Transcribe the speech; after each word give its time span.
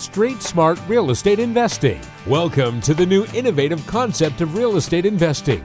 Street 0.00 0.40
Smart 0.40 0.80
Real 0.88 1.10
Estate 1.10 1.38
Investing. 1.38 2.00
Welcome 2.26 2.80
to 2.80 2.94
the 2.94 3.04
new 3.04 3.26
innovative 3.34 3.86
concept 3.86 4.40
of 4.40 4.56
real 4.56 4.76
estate 4.76 5.04
investing. 5.04 5.62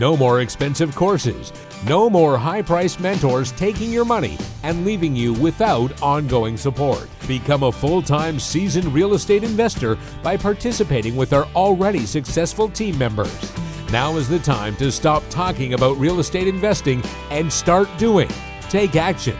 No 0.00 0.16
more 0.16 0.40
expensive 0.40 0.96
courses. 0.96 1.52
No 1.86 2.08
more 2.08 2.38
high 2.38 2.62
priced 2.62 2.98
mentors 2.98 3.52
taking 3.52 3.92
your 3.92 4.06
money 4.06 4.38
and 4.62 4.86
leaving 4.86 5.14
you 5.14 5.34
without 5.34 6.00
ongoing 6.00 6.56
support. 6.56 7.10
Become 7.28 7.64
a 7.64 7.70
full 7.70 8.00
time 8.00 8.40
seasoned 8.40 8.86
real 8.86 9.12
estate 9.12 9.44
investor 9.44 9.98
by 10.22 10.38
participating 10.38 11.14
with 11.14 11.34
our 11.34 11.44
already 11.54 12.06
successful 12.06 12.70
team 12.70 12.96
members. 12.96 13.52
Now 13.92 14.16
is 14.16 14.30
the 14.30 14.38
time 14.38 14.76
to 14.76 14.90
stop 14.90 15.22
talking 15.28 15.74
about 15.74 15.98
real 15.98 16.20
estate 16.20 16.48
investing 16.48 17.02
and 17.30 17.52
start 17.52 17.90
doing. 17.98 18.30
Take 18.70 18.96
action. 18.96 19.36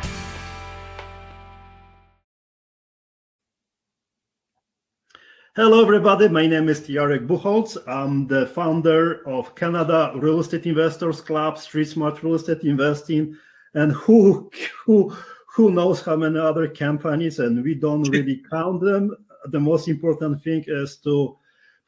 Hello, 5.55 5.83
everybody. 5.83 6.27
My 6.29 6.47
name 6.47 6.67
is 6.67 6.81
Jarek 6.81 7.27
Buchholz. 7.27 7.77
I'm 7.87 8.25
the 8.25 8.47
founder 8.47 9.21
of 9.27 9.53
Canada 9.53 10.11
Real 10.15 10.39
Estate 10.39 10.65
Investors 10.65 11.21
Club, 11.21 11.59
Street 11.59 11.89
Smart 11.89 12.23
Real 12.23 12.33
Estate 12.33 12.63
Investing, 12.63 13.37
and 13.75 13.91
who 13.91 14.49
who 14.83 15.15
who 15.53 15.69
knows 15.69 16.01
how 16.01 16.15
many 16.15 16.39
other 16.39 16.67
companies, 16.67 17.37
and 17.37 17.63
we 17.63 17.75
don't 17.75 18.09
really 18.09 18.41
count 18.49 18.81
them. 18.81 19.15
The 19.45 19.59
most 19.59 19.87
important 19.87 20.41
thing 20.41 20.63
is 20.65 20.97
to 21.03 21.37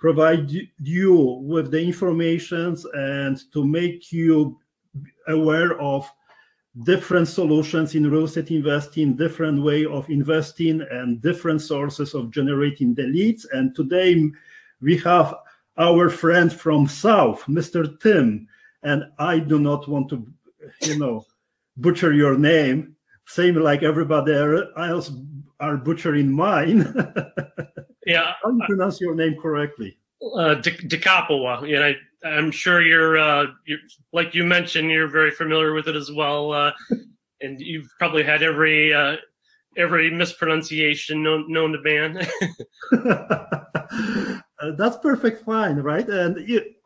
provide 0.05 0.51
you 0.83 1.41
with 1.41 1.71
the 1.71 1.81
informations 1.81 2.85
and 2.93 3.41
to 3.51 3.65
make 3.65 4.11
you 4.11 4.55
aware 5.27 5.81
of 5.81 6.07
different 6.83 7.27
solutions 7.27 7.95
in 7.95 8.11
real 8.11 8.25
estate 8.25 8.51
investing, 8.51 9.15
different 9.15 9.63
way 9.63 9.83
of 9.83 10.07
investing, 10.11 10.85
and 10.91 11.23
different 11.23 11.59
sources 11.59 12.13
of 12.13 12.29
generating 12.29 12.93
the 12.93 13.01
leads. 13.01 13.45
And 13.45 13.73
today 13.73 14.29
we 14.79 14.95
have 14.99 15.33
our 15.79 16.11
friend 16.11 16.53
from 16.53 16.87
South, 16.87 17.43
Mr. 17.45 17.99
Tim, 17.99 18.47
and 18.83 19.05
I 19.17 19.39
do 19.39 19.57
not 19.57 19.87
want 19.87 20.09
to, 20.09 20.23
you 20.81 20.99
know, 20.99 21.25
butcher 21.77 22.13
your 22.13 22.37
name, 22.37 22.95
same 23.25 23.55
like 23.55 23.81
everybody 23.81 24.33
er-, 24.33 24.69
else 24.77 25.11
are 25.59 25.77
butchering 25.77 26.31
mine. 26.31 26.93
yeah, 28.05 28.33
how 28.43 28.51
do 28.51 28.57
you 28.57 28.63
pronounce 28.67 29.01
your 29.01 29.15
name 29.15 29.35
correctly? 29.41 29.97
Uh, 30.21 30.55
Decapowa. 30.55 31.67
Yeah, 31.67 31.91
I, 32.23 32.27
I'm 32.27 32.51
sure 32.51 32.81
you're, 32.81 33.17
uh, 33.17 33.47
you're, 33.65 33.79
like 34.13 34.33
you 34.33 34.43
mentioned, 34.43 34.89
you're 34.89 35.07
very 35.07 35.31
familiar 35.31 35.73
with 35.73 35.87
it 35.87 35.95
as 35.95 36.11
well, 36.11 36.51
uh, 36.51 36.71
and 37.41 37.59
you've 37.59 37.89
probably 37.99 38.23
had 38.23 38.41
every 38.41 38.93
uh, 38.93 39.17
every 39.77 40.09
mispronunciation 40.09 41.21
known, 41.23 41.51
known 41.51 41.73
to 41.73 41.81
man. 41.81 42.27
Uh, 44.57 44.71
that's 44.77 44.97
perfect, 44.97 45.43
fine, 45.43 45.75
right? 45.75 46.07
And 46.07 46.37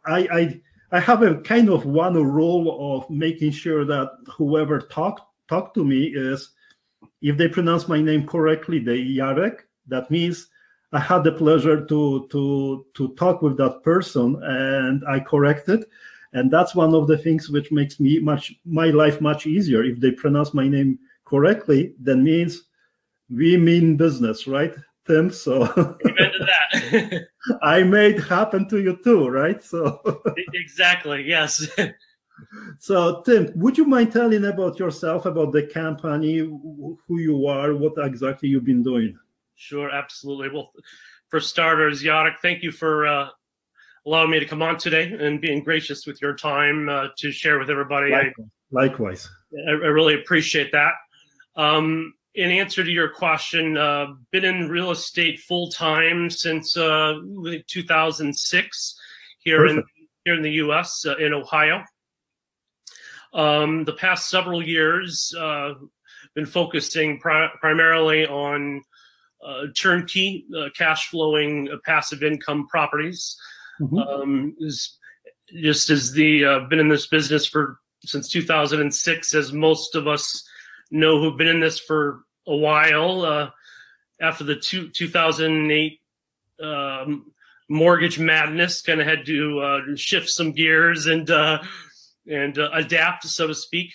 I, 0.05 0.27
I 0.31 0.61
I 0.91 0.99
have 0.99 1.21
a 1.21 1.35
kind 1.41 1.69
of 1.69 1.85
one 1.85 2.15
rule 2.15 2.97
of 2.97 3.09
making 3.09 3.51
sure 3.51 3.85
that 3.85 4.09
whoever 4.27 4.79
talk 4.79 5.29
talk 5.47 5.73
to 5.75 5.83
me 5.83 6.05
is, 6.05 6.49
if 7.21 7.37
they 7.37 7.47
pronounce 7.47 7.87
my 7.87 8.01
name 8.01 8.25
correctly, 8.25 8.79
the 8.79 9.17
Jarek, 9.17 9.59
that 9.87 10.09
means 10.09 10.49
I 10.91 10.99
had 10.99 11.23
the 11.23 11.31
pleasure 11.31 11.85
to 11.85 12.27
to 12.31 12.85
to 12.95 13.13
talk 13.15 13.41
with 13.41 13.57
that 13.57 13.83
person, 13.83 14.41
and 14.43 15.03
I 15.07 15.19
corrected, 15.19 15.85
and 16.33 16.49
that's 16.49 16.73
one 16.73 16.95
of 16.95 17.07
the 17.07 17.17
things 17.17 17.49
which 17.49 17.71
makes 17.71 17.99
me 17.99 18.19
much 18.19 18.53
my 18.65 18.87
life 18.87 19.21
much 19.21 19.45
easier. 19.45 19.83
If 19.83 19.99
they 19.99 20.11
pronounce 20.11 20.53
my 20.53 20.67
name 20.67 20.97
correctly, 21.25 21.93
that 22.01 22.17
means 22.17 22.63
we 23.29 23.55
mean 23.57 23.97
business, 23.97 24.47
right, 24.47 24.73
Tim? 25.05 25.31
So 25.31 25.65
that. 25.65 27.27
I 27.61 27.83
made 27.83 28.19
happen 28.19 28.67
to 28.69 28.81
you 28.81 28.99
too, 29.03 29.27
right? 29.29 29.63
So 29.63 30.01
exactly, 30.53 31.23
yes. 31.23 31.67
so 32.79 33.21
tim 33.25 33.51
would 33.55 33.77
you 33.77 33.83
mind 33.83 34.13
telling 34.13 34.45
about 34.45 34.79
yourself 34.79 35.25
about 35.25 35.51
the 35.51 35.63
company 35.63 36.37
who 36.37 37.17
you 37.17 37.45
are 37.47 37.75
what 37.75 37.93
exactly 37.97 38.47
you've 38.47 38.63
been 38.63 38.81
doing 38.81 39.13
Sure, 39.59 39.89
absolutely. 39.89 40.49
Well, 40.49 40.71
for 41.27 41.41
starters, 41.41 42.01
Jarek, 42.01 42.35
thank 42.41 42.63
you 42.63 42.71
for 42.71 43.05
uh, 43.05 43.27
allowing 44.05 44.31
me 44.31 44.39
to 44.39 44.45
come 44.45 44.61
on 44.61 44.77
today 44.77 45.11
and 45.11 45.41
being 45.41 45.65
gracious 45.65 46.07
with 46.07 46.21
your 46.21 46.33
time 46.33 46.87
uh, 46.87 47.07
to 47.17 47.29
share 47.29 47.59
with 47.59 47.69
everybody. 47.69 48.09
Likewise. 48.09 48.47
Likewise. 48.71 49.29
I, 49.67 49.71
I, 49.71 49.73
really 49.73 50.13
appreciate 50.13 50.71
that. 50.71 50.93
Um, 51.57 52.13
in 52.35 52.51
answer 52.51 52.85
to 52.85 52.89
your 52.89 53.09
question, 53.09 53.77
uh, 53.77 54.13
been 54.31 54.45
in 54.45 54.69
real 54.69 54.91
estate 54.91 55.39
full 55.39 55.69
time 55.69 56.29
since 56.29 56.77
uh, 56.77 57.15
2006 57.67 58.99
here 59.39 59.57
Perfect. 59.57 59.77
in 59.77 60.07
here 60.23 60.35
in 60.35 60.41
the 60.41 60.53
U.S. 60.53 61.05
Uh, 61.05 61.17
in 61.17 61.33
Ohio. 61.33 61.83
Um, 63.33 63.83
the 63.83 63.93
past 63.93 64.29
several 64.29 64.65
years, 64.65 65.33
uh, 65.37 65.73
been 66.33 66.45
focusing 66.45 67.19
pri- 67.19 67.51
primarily 67.59 68.25
on 68.25 68.83
uh, 69.45 69.67
turnkey 69.77 70.45
uh, 70.57 70.69
cash 70.77 71.09
flowing 71.09 71.69
uh, 71.71 71.77
passive 71.85 72.23
income 72.23 72.67
properties. 72.67 73.37
Mm-hmm. 73.79 73.97
Um, 73.97 74.55
is 74.59 74.97
just 75.47 75.89
as 75.89 76.11
the 76.11 76.45
uh, 76.45 76.59
been 76.67 76.79
in 76.79 76.89
this 76.89 77.07
business 77.07 77.45
for 77.45 77.79
since 78.03 78.29
2006, 78.29 79.33
as 79.33 79.53
most 79.53 79.95
of 79.95 80.07
us 80.07 80.47
know 80.91 81.19
who've 81.19 81.37
been 81.37 81.47
in 81.47 81.59
this 81.59 81.79
for 81.79 82.23
a 82.47 82.55
while. 82.55 83.21
Uh, 83.21 83.49
after 84.21 84.43
the 84.43 84.55
two, 84.55 84.89
2008 84.89 85.99
um, 86.61 87.31
mortgage 87.69 88.19
madness, 88.19 88.81
kind 88.81 88.99
of 88.99 89.07
had 89.07 89.25
to 89.25 89.59
uh, 89.59 89.95
shift 89.95 90.29
some 90.29 90.51
gears 90.51 91.07
and 91.07 91.29
and 92.27 92.57
adapt, 92.57 93.23
so 93.25 93.47
to 93.47 93.55
speak. 93.55 93.93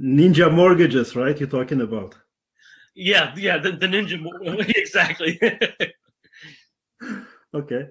Ninja 0.00 0.52
mortgages, 0.52 1.14
right? 1.14 1.38
You're 1.38 1.48
talking 1.48 1.80
about. 1.80 2.16
Yeah, 2.94 3.34
yeah, 3.36 3.58
the, 3.58 3.72
the 3.72 3.86
ninja 3.86 4.68
exactly. 4.76 5.40
okay. 7.54 7.88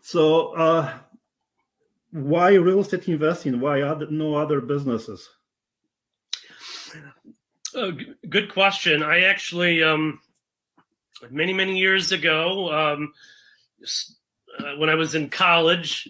So, 0.00 0.54
uh, 0.54 0.92
why 2.10 2.54
real 2.54 2.80
estate 2.80 3.08
investing? 3.08 3.60
Why 3.60 3.82
other, 3.82 4.10
no 4.10 4.34
other 4.34 4.60
businesses? 4.60 5.28
Oh, 7.74 7.92
good 8.28 8.52
question. 8.52 9.02
I 9.02 9.24
actually, 9.24 9.82
um, 9.82 10.20
many 11.30 11.52
many 11.52 11.78
years 11.78 12.12
ago, 12.12 12.72
um, 12.72 13.12
uh, 14.58 14.76
when 14.76 14.90
I 14.90 14.94
was 14.94 15.14
in 15.14 15.30
college, 15.30 16.08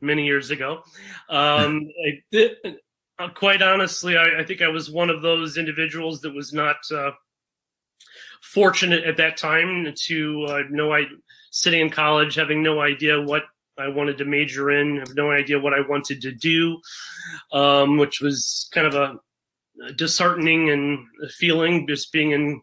many 0.00 0.26
years 0.26 0.50
ago, 0.50 0.82
um, 1.28 1.88
I 2.06 2.22
did, 2.30 2.56
uh, 3.18 3.28
quite 3.28 3.62
honestly, 3.62 4.16
I, 4.16 4.40
I, 4.40 4.44
think 4.44 4.62
I 4.62 4.68
was 4.68 4.90
one 4.90 5.10
of 5.10 5.22
those 5.22 5.56
individuals 5.56 6.20
that 6.20 6.34
was 6.34 6.52
not 6.52 6.76
uh, 6.94 7.10
fortunate 8.42 9.04
at 9.04 9.16
that 9.16 9.36
time 9.36 9.92
to 10.06 10.46
uh, 10.48 10.62
know 10.70 10.92
I 10.92 11.04
sitting 11.50 11.80
in 11.80 11.90
college, 11.90 12.34
having 12.34 12.62
no 12.62 12.80
idea 12.80 13.20
what 13.20 13.42
I 13.78 13.88
wanted 13.88 14.18
to 14.18 14.24
major 14.24 14.70
in, 14.70 14.98
have 14.98 15.14
no 15.14 15.30
idea 15.30 15.58
what 15.58 15.74
I 15.74 15.80
wanted 15.80 16.22
to 16.22 16.32
do, 16.32 16.80
um, 17.52 17.96
which 17.96 18.20
was 18.20 18.68
kind 18.72 18.86
of 18.86 18.94
a, 18.94 19.16
disheartening 19.96 20.70
and 20.70 21.06
feeling 21.30 21.86
just 21.86 22.12
being 22.12 22.32
in 22.32 22.60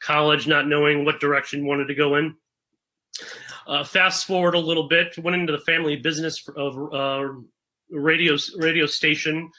college, 0.00 0.46
not 0.46 0.68
knowing 0.68 1.04
what 1.04 1.20
direction 1.20 1.66
wanted 1.66 1.86
to 1.86 1.94
go 1.94 2.14
in. 2.16 2.36
Uh, 3.66 3.82
fast 3.82 4.26
forward 4.26 4.54
a 4.54 4.58
little 4.58 4.88
bit, 4.88 5.16
went 5.18 5.36
into 5.36 5.52
the 5.52 5.58
family 5.58 5.96
business 5.96 6.46
of 6.56 6.94
uh, 6.94 7.28
radio 7.90 8.36
radio 8.58 8.86
station 8.86 9.50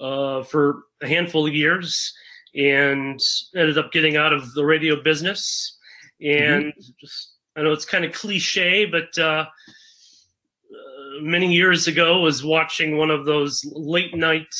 uh, 0.00 0.42
for 0.42 0.82
a 1.02 1.08
handful 1.08 1.46
of 1.46 1.54
years 1.54 2.12
and 2.54 3.18
ended 3.54 3.78
up 3.78 3.92
getting 3.92 4.16
out 4.16 4.32
of 4.32 4.54
the 4.54 4.64
radio 4.64 5.00
business. 5.02 5.76
And 6.20 6.66
mm-hmm. 6.66 6.80
just, 7.00 7.32
I 7.56 7.62
know 7.62 7.72
it's 7.72 7.84
kind 7.84 8.04
of 8.04 8.12
cliche, 8.12 8.84
but 8.86 9.16
uh, 9.18 9.46
uh, 9.46 11.20
many 11.20 11.52
years 11.52 11.86
ago 11.86 12.20
was 12.20 12.44
watching 12.44 12.96
one 12.96 13.10
of 13.10 13.24
those 13.24 13.60
late 13.72 14.14
night 14.14 14.54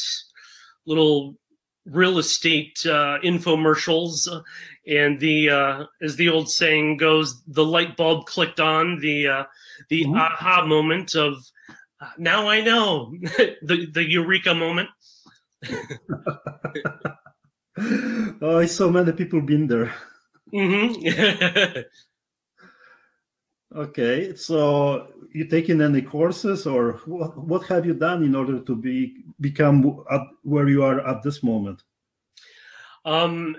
little 0.87 1.37
real 1.87 2.19
estate 2.19 2.81
uh, 2.87 3.19
infomercials 3.23 4.29
and 4.87 5.21
the 5.21 5.51
uh, 5.51 5.85
as 6.03 6.17
the 6.17 6.29
old 6.29 6.51
saying 6.51 6.97
goes 6.97 7.43
the 7.47 7.65
light 7.65 7.97
bulb 7.97 8.27
clicked 8.27 8.61
on 8.61 8.99
the 9.01 9.27
uh, 9.29 9.45
the 9.91 10.05
mm-hmm. 10.05 10.15
aha 10.15 10.65
moment 10.67 11.15
of 11.15 11.45
uh, 12.01 12.09
now 12.17 12.49
i 12.49 12.61
know 12.61 13.13
the 13.63 13.87
the 13.93 14.05
eureka 14.09 14.55
moment 14.55 14.89
oh, 18.43 18.67
so 18.67 18.91
many 18.91 19.13
people 19.13 19.41
been 19.41 19.67
there. 19.67 19.95
Mm-hmm. 20.53 21.81
Okay, 23.75 24.37
so 24.37 25.09
you 25.33 25.47
taking 25.47 25.81
any 25.81 26.01
courses, 26.01 26.65
or 26.65 26.93
what, 27.07 27.37
what 27.37 27.67
have 27.67 27.85
you 27.85 27.93
done 27.93 28.23
in 28.23 28.37
order 28.37 28.61
to 28.61 28.77
be 28.77 29.25
become 29.41 30.05
at 30.13 30.21
where 30.43 30.69
you 30.69 30.85
are 30.85 31.05
at 31.05 31.25
this 31.25 31.43
moment? 31.43 31.83
Um, 33.05 33.57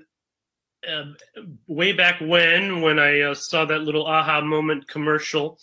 uh, 0.88 1.04
way 1.68 1.92
back 1.92 2.22
when, 2.22 2.82
when 2.82 2.98
I 2.98 3.22
uh, 3.22 3.34
saw 3.34 3.66
that 3.66 3.82
little 3.82 4.08
aha 4.08 4.40
moment 4.40 4.88
commercial, 4.88 5.60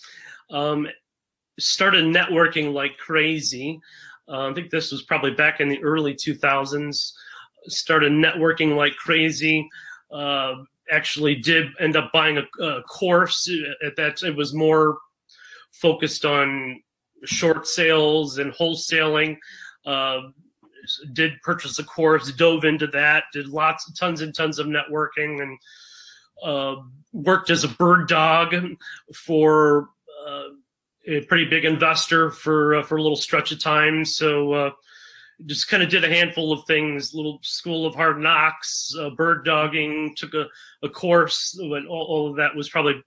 um, 0.50 0.86
started 1.58 2.04
networking 2.04 2.74
like 2.74 2.98
crazy. 2.98 3.80
Uh, 4.32 4.48
I 4.48 4.54
think 4.54 4.70
this 4.70 4.90
was 4.90 5.02
probably 5.02 5.32
back 5.32 5.60
in 5.60 5.68
the 5.68 5.82
early 5.82 6.14
2000s. 6.14 7.12
Started 7.66 8.12
networking 8.12 8.76
like 8.76 8.96
crazy. 8.96 9.68
Uh, 10.10 10.54
actually, 10.90 11.36
did 11.36 11.68
end 11.78 11.96
up 11.96 12.10
buying 12.12 12.38
a, 12.38 12.62
a 12.62 12.82
course 12.84 13.48
at 13.84 13.94
that. 13.96 14.22
It 14.22 14.34
was 14.34 14.54
more 14.54 14.98
focused 15.70 16.24
on 16.24 16.82
short 17.24 17.68
sales 17.68 18.38
and 18.38 18.52
wholesaling. 18.52 19.36
Uh, 19.84 20.20
did 21.12 21.40
purchase 21.42 21.78
a 21.78 21.84
course, 21.84 22.32
dove 22.32 22.64
into 22.64 22.86
that, 22.88 23.24
did 23.32 23.48
lots, 23.48 23.90
tons 23.92 24.20
and 24.20 24.34
tons 24.34 24.58
of 24.58 24.66
networking, 24.66 25.42
and 25.42 25.58
uh, 26.42 26.76
worked 27.12 27.50
as 27.50 27.64
a 27.64 27.68
bird 27.68 28.08
dog 28.08 28.54
for 29.14 29.90
uh, 30.26 30.48
a 31.06 31.20
pretty 31.22 31.44
big 31.46 31.64
investor 31.64 32.30
for 32.30 32.76
uh, 32.76 32.82
for 32.82 32.96
a 32.96 33.02
little 33.02 33.16
stretch 33.16 33.52
of 33.52 33.60
time. 33.60 34.04
So 34.04 34.52
uh, 34.52 34.70
just 35.46 35.68
kind 35.68 35.82
of 35.82 35.90
did 35.90 36.04
a 36.04 36.08
handful 36.08 36.52
of 36.52 36.64
things, 36.66 37.14
little 37.14 37.40
school 37.42 37.86
of 37.86 37.94
hard 37.94 38.18
knocks, 38.18 38.94
uh, 38.98 39.10
bird 39.10 39.44
dogging, 39.44 40.14
took 40.16 40.34
a, 40.34 40.46
a 40.82 40.88
course. 40.88 41.58
All, 41.60 41.86
all 41.88 42.30
of 42.30 42.36
that 42.36 42.54
was 42.54 42.68
probably 42.68 43.02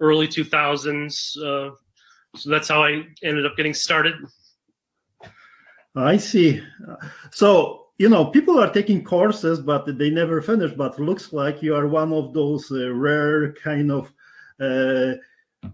early 0.00 0.28
2000s. 0.28 1.36
Uh, 1.36 1.74
so 2.36 2.50
that's 2.50 2.68
how 2.68 2.82
I 2.82 3.04
ended 3.22 3.46
up 3.46 3.56
getting 3.56 3.74
started. 3.74 4.14
I 5.94 6.16
see. 6.16 6.62
So, 7.30 7.86
you 7.98 8.08
know, 8.08 8.26
people 8.26 8.60
are 8.60 8.72
taking 8.72 9.02
courses, 9.02 9.60
but 9.60 9.98
they 9.98 10.10
never 10.10 10.40
finish. 10.40 10.72
But 10.72 11.00
looks 11.00 11.32
like 11.32 11.62
you 11.62 11.74
are 11.74 11.88
one 11.88 12.12
of 12.12 12.32
those 12.32 12.70
uh, 12.70 12.92
rare 12.92 13.52
kind 13.54 13.90
of 13.90 14.12
uh, 14.60 15.14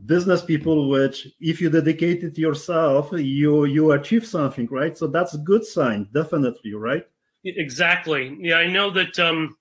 business 0.06 0.42
people, 0.42 0.88
which, 0.88 1.28
if 1.40 1.60
you 1.60 1.70
dedicate 1.70 2.25
it 2.25 2.38
yourself, 2.38 3.10
you 3.12 3.64
you 3.64 3.92
achieve 3.92 4.26
something, 4.26 4.66
right? 4.70 4.96
So 4.96 5.06
that's 5.06 5.34
a 5.34 5.38
good 5.38 5.64
sign, 5.64 6.08
definitely, 6.12 6.75
right? 6.75 7.06
Exactly. 7.44 8.36
Yeah, 8.40 8.56
I 8.56 8.66
know 8.66 8.90
that. 8.90 9.19
Um, 9.19 9.56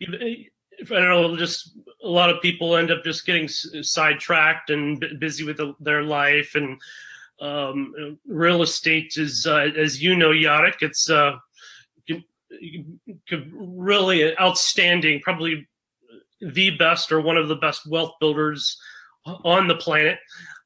I 0.00 0.98
don't 0.98 1.30
know, 1.30 1.36
just 1.36 1.78
a 2.02 2.08
lot 2.08 2.30
of 2.30 2.42
people 2.42 2.76
end 2.76 2.90
up 2.90 3.04
just 3.04 3.24
getting 3.24 3.46
sidetracked 3.46 4.70
and 4.70 5.04
busy 5.20 5.44
with 5.44 5.60
their 5.78 6.02
life 6.02 6.56
and 6.56 6.80
um, 7.40 8.18
real 8.26 8.62
estate 8.62 9.14
is, 9.16 9.46
uh, 9.46 9.68
as 9.76 10.02
you 10.02 10.14
know, 10.14 10.30
Jarek, 10.30 10.80
it's 10.80 11.10
uh, 11.10 11.38
really 13.52 14.38
outstanding, 14.38 15.20
probably 15.20 15.66
the 16.42 16.70
best 16.70 17.12
or 17.12 17.20
one 17.20 17.36
of 17.36 17.48
the 17.48 17.56
best 17.56 17.86
wealth 17.86 18.12
builders 18.20 18.78
on 19.24 19.68
the 19.68 19.76
planet. 19.76 20.18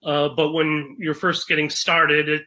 Uh, 0.05 0.29
but 0.31 0.53
when 0.53 0.97
you're 0.99 1.15
first 1.15 1.49
getting 1.49 1.71
started, 1.71 2.29
it 2.29 2.43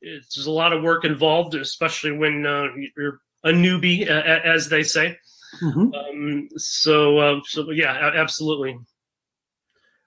it's 0.00 0.36
there's 0.36 0.46
a 0.46 0.50
lot 0.50 0.72
of 0.72 0.82
work 0.82 1.04
involved, 1.04 1.54
especially 1.54 2.12
when 2.12 2.46
uh, 2.46 2.66
you're 2.96 3.20
a 3.44 3.50
newbie, 3.50 4.06
as 4.06 4.68
they 4.68 4.82
say. 4.82 5.16
Mm-hmm. 5.62 5.94
Um, 5.94 6.48
so, 6.56 7.18
uh, 7.18 7.40
so 7.44 7.70
yeah, 7.70 8.10
absolutely. 8.14 8.78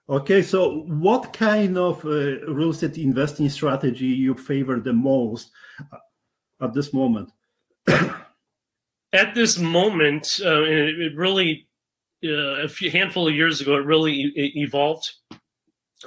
Okay, 0.08 0.42
so 0.42 0.80
what 0.82 1.32
kind 1.32 1.78
of 1.78 2.04
uh, 2.04 2.40
real 2.46 2.70
estate 2.70 2.98
investing 2.98 3.48
strategy 3.48 4.06
you 4.06 4.34
favor 4.34 4.80
the 4.80 4.92
most 4.92 5.50
uh, 5.92 6.64
at 6.64 6.74
this 6.74 6.92
moment? 6.92 7.30
at 7.86 9.34
this 9.34 9.58
moment, 9.58 10.40
uh, 10.44 10.62
it, 10.62 11.00
it, 11.00 11.16
really 11.16 11.66
uh, 12.24 12.64
a 12.64 12.68
few 12.68 12.90
handful 12.90 13.28
of 13.28 13.34
years 13.34 13.60
ago, 13.60 13.76
it 13.76 13.84
really 13.84 14.12
e- 14.12 14.52
evolved. 14.56 15.12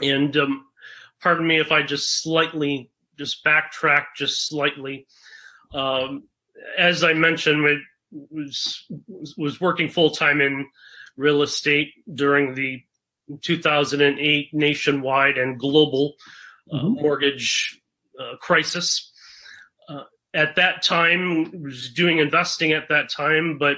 And 0.01 0.35
um, 0.37 0.65
pardon 1.21 1.47
me 1.47 1.57
if 1.57 1.71
I 1.71 1.81
just 1.81 2.21
slightly 2.21 2.91
just 3.17 3.43
backtrack 3.43 4.05
just 4.15 4.47
slightly. 4.47 5.07
Um, 5.73 6.23
as 6.77 7.03
I 7.03 7.13
mentioned, 7.13 7.65
it 7.65 7.79
was 8.11 8.85
was 9.37 9.59
working 9.59 9.89
full 9.89 10.11
time 10.11 10.41
in 10.41 10.67
real 11.17 11.41
estate 11.41 11.93
during 12.13 12.55
the 12.55 12.81
2008 13.41 14.49
nationwide 14.53 15.37
and 15.37 15.59
global 15.59 16.15
uh, 16.71 16.77
mm-hmm. 16.77 17.01
mortgage 17.01 17.81
uh, 18.19 18.37
crisis. 18.37 19.11
Uh, 19.89 20.03
at 20.33 20.55
that 20.55 20.83
time, 20.83 21.63
was 21.63 21.91
doing 21.93 22.19
investing 22.19 22.73
at 22.73 22.89
that 22.89 23.09
time, 23.09 23.57
but 23.57 23.77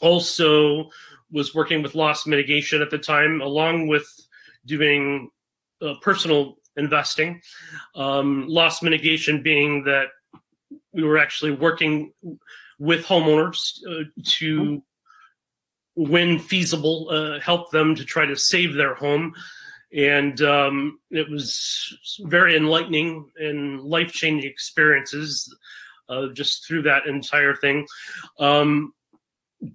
also 0.00 0.90
was 1.30 1.54
working 1.54 1.82
with 1.82 1.94
loss 1.94 2.26
mitigation 2.26 2.82
at 2.82 2.90
the 2.90 2.98
time, 2.98 3.40
along 3.40 3.88
with 3.88 4.06
doing 4.66 5.30
uh, 5.80 5.94
personal 6.00 6.58
investing. 6.76 7.40
Um, 7.94 8.46
loss 8.48 8.82
mitigation 8.82 9.42
being 9.42 9.84
that 9.84 10.08
we 10.92 11.02
were 11.02 11.18
actually 11.18 11.52
working 11.52 12.12
with 12.78 13.04
homeowners 13.04 13.78
uh, 13.88 14.04
to 14.24 14.82
when 15.94 16.38
feasible, 16.38 17.08
uh, 17.10 17.40
help 17.40 17.70
them 17.70 17.94
to 17.94 18.04
try 18.04 18.24
to 18.24 18.36
save 18.36 18.74
their 18.74 18.94
home. 18.94 19.34
And 19.94 20.40
um, 20.40 20.98
it 21.10 21.28
was 21.30 22.18
very 22.20 22.56
enlightening 22.56 23.28
and 23.38 23.80
life 23.82 24.12
changing 24.12 24.50
experiences 24.50 25.54
uh, 26.08 26.28
just 26.28 26.66
through 26.66 26.82
that 26.82 27.06
entire 27.06 27.54
thing. 27.54 27.86
Um, 28.38 28.94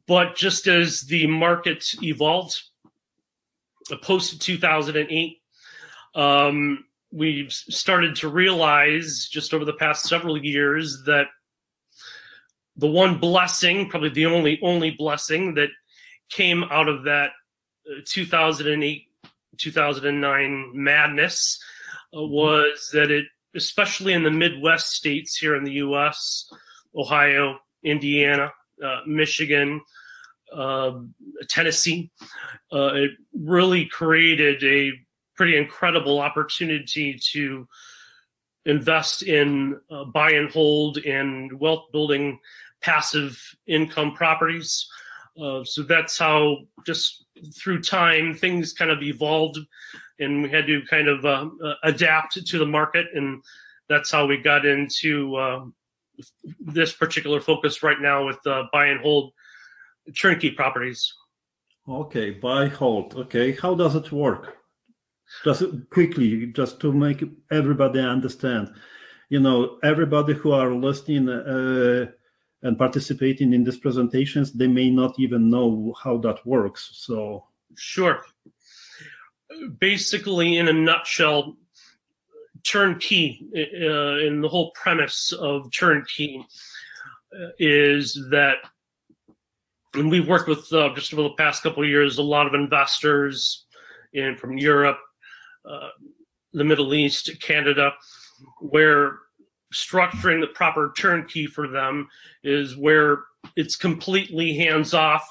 but 0.08 0.36
just 0.36 0.68
as 0.68 1.02
the 1.02 1.28
market 1.28 1.86
evolved 2.02 2.62
uh, 3.92 3.98
post 3.98 4.42
2008, 4.42 5.42
um, 6.16 6.86
we've 7.12 7.52
started 7.52 8.16
to 8.18 8.30
realize 8.30 9.28
just 9.32 9.54
over 9.54 9.66
the 9.66 9.74
past 9.74 10.06
several 10.06 10.38
years 10.38 11.04
that 11.06 11.28
the 12.76 12.88
one 12.88 13.18
blessing, 13.18 13.90
probably 13.90 14.10
the 14.10 14.26
only 14.26 14.60
only 14.62 14.92
blessing 14.92 15.56
that 15.56 15.70
came 16.30 16.64
out 16.66 16.90
of 16.90 17.04
that 17.04 17.32
uh, 17.90 18.02
2008 18.06 19.08
2009 19.58 20.72
madness 20.74 21.62
uh, 22.14 22.18
mm-hmm. 22.18 22.34
was 22.34 22.90
that 22.94 23.12
it 23.12 23.26
especially 23.56 24.14
in 24.14 24.24
the 24.24 24.32
midwest 24.32 24.92
states 24.92 25.38
here 25.38 25.56
in 25.56 25.64
the 25.64 25.72
us 25.72 26.52
ohio 26.96 27.58
indiana 27.84 28.52
michigan 29.06 29.82
uh, 30.54 31.00
tennessee. 31.50 32.10
Uh, 32.72 32.94
it 32.94 33.12
really 33.34 33.86
created 33.86 34.64
a 34.64 34.92
pretty 35.36 35.58
incredible 35.58 36.20
opportunity 36.20 37.20
to 37.32 37.68
invest 38.66 39.24
in 39.24 39.80
uh, 39.90 40.04
buy 40.06 40.32
and 40.32 40.52
hold 40.52 40.98
and 40.98 41.52
wealth 41.60 41.86
building 41.92 42.40
passive 42.82 43.42
income 43.66 44.14
properties. 44.14 44.88
Uh, 45.42 45.64
so 45.64 45.84
that's 45.84 46.18
how 46.18 46.58
just 46.86 47.26
through 47.56 47.82
time 47.82 48.34
things 48.34 48.74
kind 48.74 48.92
of 48.92 49.02
evolved, 49.04 49.58
and 50.20 50.44
we 50.44 50.50
had 50.50 50.66
to 50.66 50.82
kind 50.90 51.08
of 51.08 51.26
uh, 51.26 51.50
uh, 51.64 51.76
adapt 51.84 52.46
to 52.46 52.58
the 52.58 52.66
market, 52.66 53.06
and 53.14 53.42
that's 53.88 54.12
how 54.12 54.26
we 54.26 54.38
got 54.38 54.66
into 54.66 55.36
uh, 55.36 55.64
this 56.60 56.94
particular 56.94 57.40
focus 57.40 57.84
right 57.84 58.00
now 58.00 58.26
with 58.26 58.40
uh, 58.46 58.64
buy 58.72 58.88
and 58.88 59.02
hold 59.02 59.34
turnkey 60.16 60.52
properties. 60.52 61.14
Okay, 61.88 62.32
buy 62.32 62.68
hold. 62.68 63.16
Okay, 63.16 63.54
how 63.54 63.76
does 63.76 63.96
it 63.96 64.12
work? 64.12 64.58
Just 65.44 65.64
quickly, 65.90 66.48
just 66.48 66.80
to 66.82 66.92
make 66.92 67.24
everybody 67.52 68.00
understand. 68.00 68.74
You 69.30 69.40
know, 69.40 69.78
everybody 69.84 70.34
who 70.34 70.52
are 70.52 70.74
listening 70.74 71.28
uh, 71.30 72.08
and 72.64 72.78
participating 72.78 73.54
in 73.54 73.64
these 73.64 73.78
presentations, 73.78 74.54
they 74.54 74.68
may 74.68 74.90
not 74.90 75.20
even 75.20 75.50
know 75.50 75.94
how 76.02 76.18
that 76.20 76.46
works. 76.46 76.90
So, 76.94 77.46
sure. 77.76 78.22
Basically, 79.80 80.58
in 80.58 80.68
a 80.68 80.74
nutshell, 80.74 81.58
turnkey 82.70 83.48
uh, 83.56 84.18
in 84.26 84.42
the 84.42 84.50
whole 84.50 84.72
premise 84.72 85.32
of 85.32 85.72
turnkey 85.72 86.46
uh, 87.34 87.48
is 87.60 88.14
that 88.32 88.58
and 89.94 90.12
we've 90.12 90.28
worked 90.28 90.48
with 90.48 90.72
uh, 90.74 90.94
just 90.94 91.14
over 91.14 91.24
the 91.24 91.30
past 91.32 91.64
couple 91.64 91.82
of 91.82 91.90
years 91.90 92.18
a 92.18 92.24
lot 92.24 92.46
of 92.46 92.54
investors 92.54 93.66
in 94.14 94.36
from 94.36 94.58
Europe, 94.58 95.00
uh, 95.70 95.90
the 96.54 96.64
Middle 96.64 96.94
East, 96.94 97.30
Canada, 97.42 97.94
where 98.60 99.20
structuring 99.74 100.42
the 100.42 100.48
proper 100.54 100.94
turnkey 100.98 101.46
for 101.46 101.68
them 101.68 102.08
is 102.44 102.78
where 102.78 103.24
it's 103.56 103.76
completely 103.76 104.56
hands 104.56 104.94
off, 104.94 105.28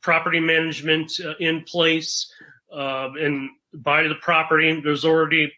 property 0.00 0.40
management 0.40 1.12
uh, 1.24 1.34
in 1.40 1.62
place, 1.64 2.32
uh, 2.72 3.10
and 3.18 3.50
buy 3.72 4.04
the 4.04 4.14
property. 4.16 4.80
There's 4.80 5.04
already 5.04 5.46
uh, 5.46 5.48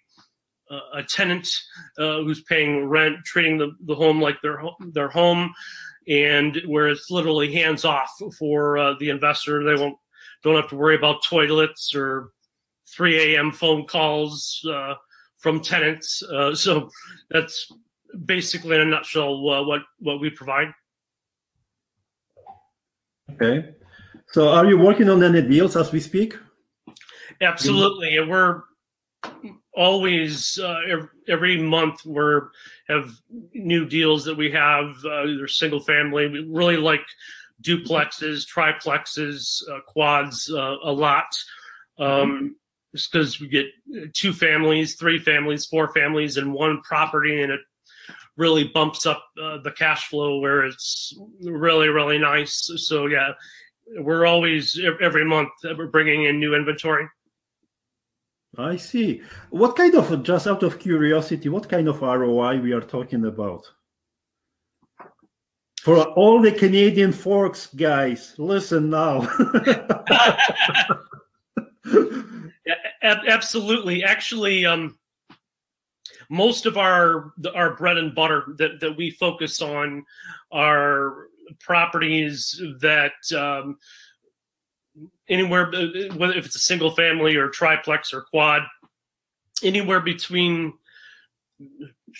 a 0.94 1.02
tenant 1.02 1.48
uh, 1.98 2.22
who's 2.22 2.42
paying 2.42 2.86
rent, 2.86 3.24
treating 3.24 3.58
the, 3.58 3.72
the 3.84 3.94
home 3.94 4.20
like 4.20 4.40
their 4.42 4.60
their 4.92 5.08
home, 5.08 5.52
and 6.08 6.60
where 6.66 6.88
it's 6.88 7.10
literally 7.10 7.52
hands 7.52 7.84
off 7.84 8.10
for 8.38 8.78
uh, 8.78 8.94
the 8.98 9.10
investor. 9.10 9.64
They 9.64 9.80
won't 9.80 9.96
don't 10.42 10.56
have 10.56 10.70
to 10.70 10.76
worry 10.76 10.96
about 10.96 11.24
toilets 11.24 11.94
or 11.94 12.30
3 12.94 13.34
a.m. 13.34 13.52
phone 13.52 13.86
calls 13.86 14.64
uh, 14.70 14.94
from 15.38 15.60
tenants. 15.60 16.22
Uh, 16.22 16.54
so 16.54 16.90
that's 17.30 17.70
basically 18.24 18.76
in 18.76 18.82
a 18.82 18.84
nutshell 18.86 19.40
what 19.40 19.82
what 19.98 20.20
we 20.20 20.30
provide. 20.30 20.68
Okay. 23.32 23.74
So 24.28 24.48
are 24.48 24.66
you 24.66 24.78
working 24.78 25.08
on 25.08 25.22
any 25.22 25.42
deals 25.42 25.76
as 25.76 25.92
we 25.92 26.00
speak? 26.00 26.36
Absolutely. 27.40 28.16
And 28.16 28.28
we're 28.28 28.62
always 29.78 30.58
uh, 30.58 30.80
every, 31.28 31.62
month 31.62 32.04
we're 32.04 32.48
have 32.88 33.12
new 33.54 33.86
deals 33.86 34.24
that 34.24 34.36
we 34.36 34.50
have 34.50 34.96
uh, 35.04 35.24
either 35.24 35.46
single 35.46 35.78
family. 35.80 36.26
We 36.26 36.40
really 36.40 36.76
like 36.76 37.06
duplexes 37.62 38.44
triplexes 38.44 39.62
uh, 39.70 39.80
quads 39.86 40.50
uh, 40.52 40.76
a 40.82 40.90
lot. 40.92 41.28
Um, 41.98 42.56
just 42.94 43.12
because 43.12 43.40
we 43.40 43.48
get 43.48 43.66
two 44.14 44.32
families 44.32 44.94
three 44.94 45.18
families 45.18 45.66
four 45.66 45.92
families 45.92 46.38
in 46.38 46.52
one 46.52 46.80
property 46.80 47.42
and 47.42 47.52
it 47.52 47.60
really 48.36 48.64
bumps 48.64 49.04
up 49.04 49.22
uh, 49.40 49.58
the 49.58 49.72
cash 49.72 50.08
flow 50.08 50.38
where 50.38 50.64
it's 50.64 51.14
really 51.42 51.88
really 51.88 52.18
nice. 52.18 52.70
So 52.76 53.06
yeah 53.06 53.32
we're 53.98 54.26
always 54.26 54.80
every 55.00 55.24
month 55.24 55.50
we're 55.64 55.86
bringing 55.86 56.24
in 56.24 56.40
new 56.40 56.54
inventory 56.54 57.08
I 58.56 58.76
see. 58.76 59.22
What 59.50 59.76
kind 59.76 59.94
of, 59.94 60.22
just 60.22 60.46
out 60.46 60.62
of 60.62 60.78
curiosity, 60.78 61.48
what 61.48 61.68
kind 61.68 61.88
of 61.88 62.00
ROI 62.00 62.60
we 62.60 62.72
are 62.72 62.80
talking 62.80 63.26
about? 63.26 63.70
For 65.82 65.98
all 65.98 66.40
the 66.40 66.52
Canadian 66.52 67.12
forks 67.12 67.68
guys, 67.68 68.34
listen 68.36 68.90
now. 68.90 69.28
absolutely. 73.02 74.04
Actually, 74.04 74.66
um, 74.66 74.98
most 76.28 76.66
of 76.66 76.76
our 76.76 77.32
our 77.54 77.74
bread 77.76 77.96
and 77.96 78.14
butter 78.14 78.54
that, 78.58 78.80
that 78.80 78.96
we 78.96 79.10
focus 79.10 79.62
on 79.62 80.04
are 80.52 81.28
properties 81.60 82.60
that 82.80 83.12
um, 83.36 83.78
anywhere 85.28 85.70
whether 86.16 86.34
if 86.34 86.46
it's 86.46 86.56
a 86.56 86.60
single 86.60 86.90
family 86.90 87.36
or 87.36 87.48
triplex 87.48 88.12
or 88.12 88.22
quad 88.22 88.62
anywhere 89.62 90.00
between 90.00 90.72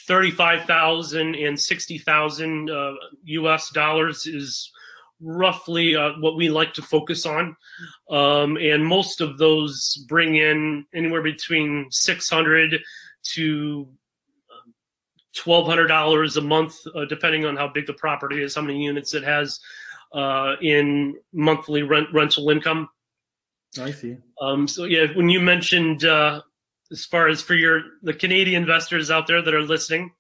35,000 0.07 1.35
and 1.35 1.59
60,000 1.59 2.71
uh, 2.71 2.93
US 3.25 3.71
dollars 3.71 4.27
is 4.27 4.71
roughly 5.21 5.97
uh, 5.97 6.12
what 6.21 6.37
we 6.37 6.49
like 6.49 6.73
to 6.75 6.83
focus 6.83 7.27
on. 7.27 7.57
Um, 8.11 8.57
and 8.57 8.85
most 8.85 9.21
of 9.21 9.38
those 9.38 10.05
bring 10.09 10.37
in 10.37 10.87
anywhere 10.95 11.23
between 11.23 11.87
600 11.91 12.81
to 13.35 13.88
$1,200 15.37 16.37
a 16.37 16.41
month, 16.41 16.77
uh, 16.95 17.05
depending 17.05 17.45
on 17.45 17.57
how 17.57 17.69
big 17.69 17.87
the 17.87 17.93
property 17.93 18.43
is, 18.43 18.55
how 18.55 18.62
many 18.62 18.83
units 18.83 19.15
it 19.15 19.25
has 19.25 19.61
uh, 20.12 20.57
in 20.62 21.17
monthly 21.33 21.83
rent 21.83 22.09
rental 22.12 22.50
income. 22.50 22.88
I 23.81 23.91
see. 23.91 24.17
Um, 24.41 24.67
so 24.69 24.85
yeah, 24.85 25.07
when 25.15 25.29
you 25.29 25.41
mentioned 25.41 26.05
uh, 26.05 26.43
as 26.91 27.05
far 27.05 27.29
as 27.29 27.43
for 27.43 27.55
your 27.55 27.83
the 28.03 28.15
Canadian 28.15 28.63
investors 28.63 29.11
out 29.11 29.27
there 29.27 29.43
that 29.43 29.55
are 29.55 29.63
listening, 29.63 30.13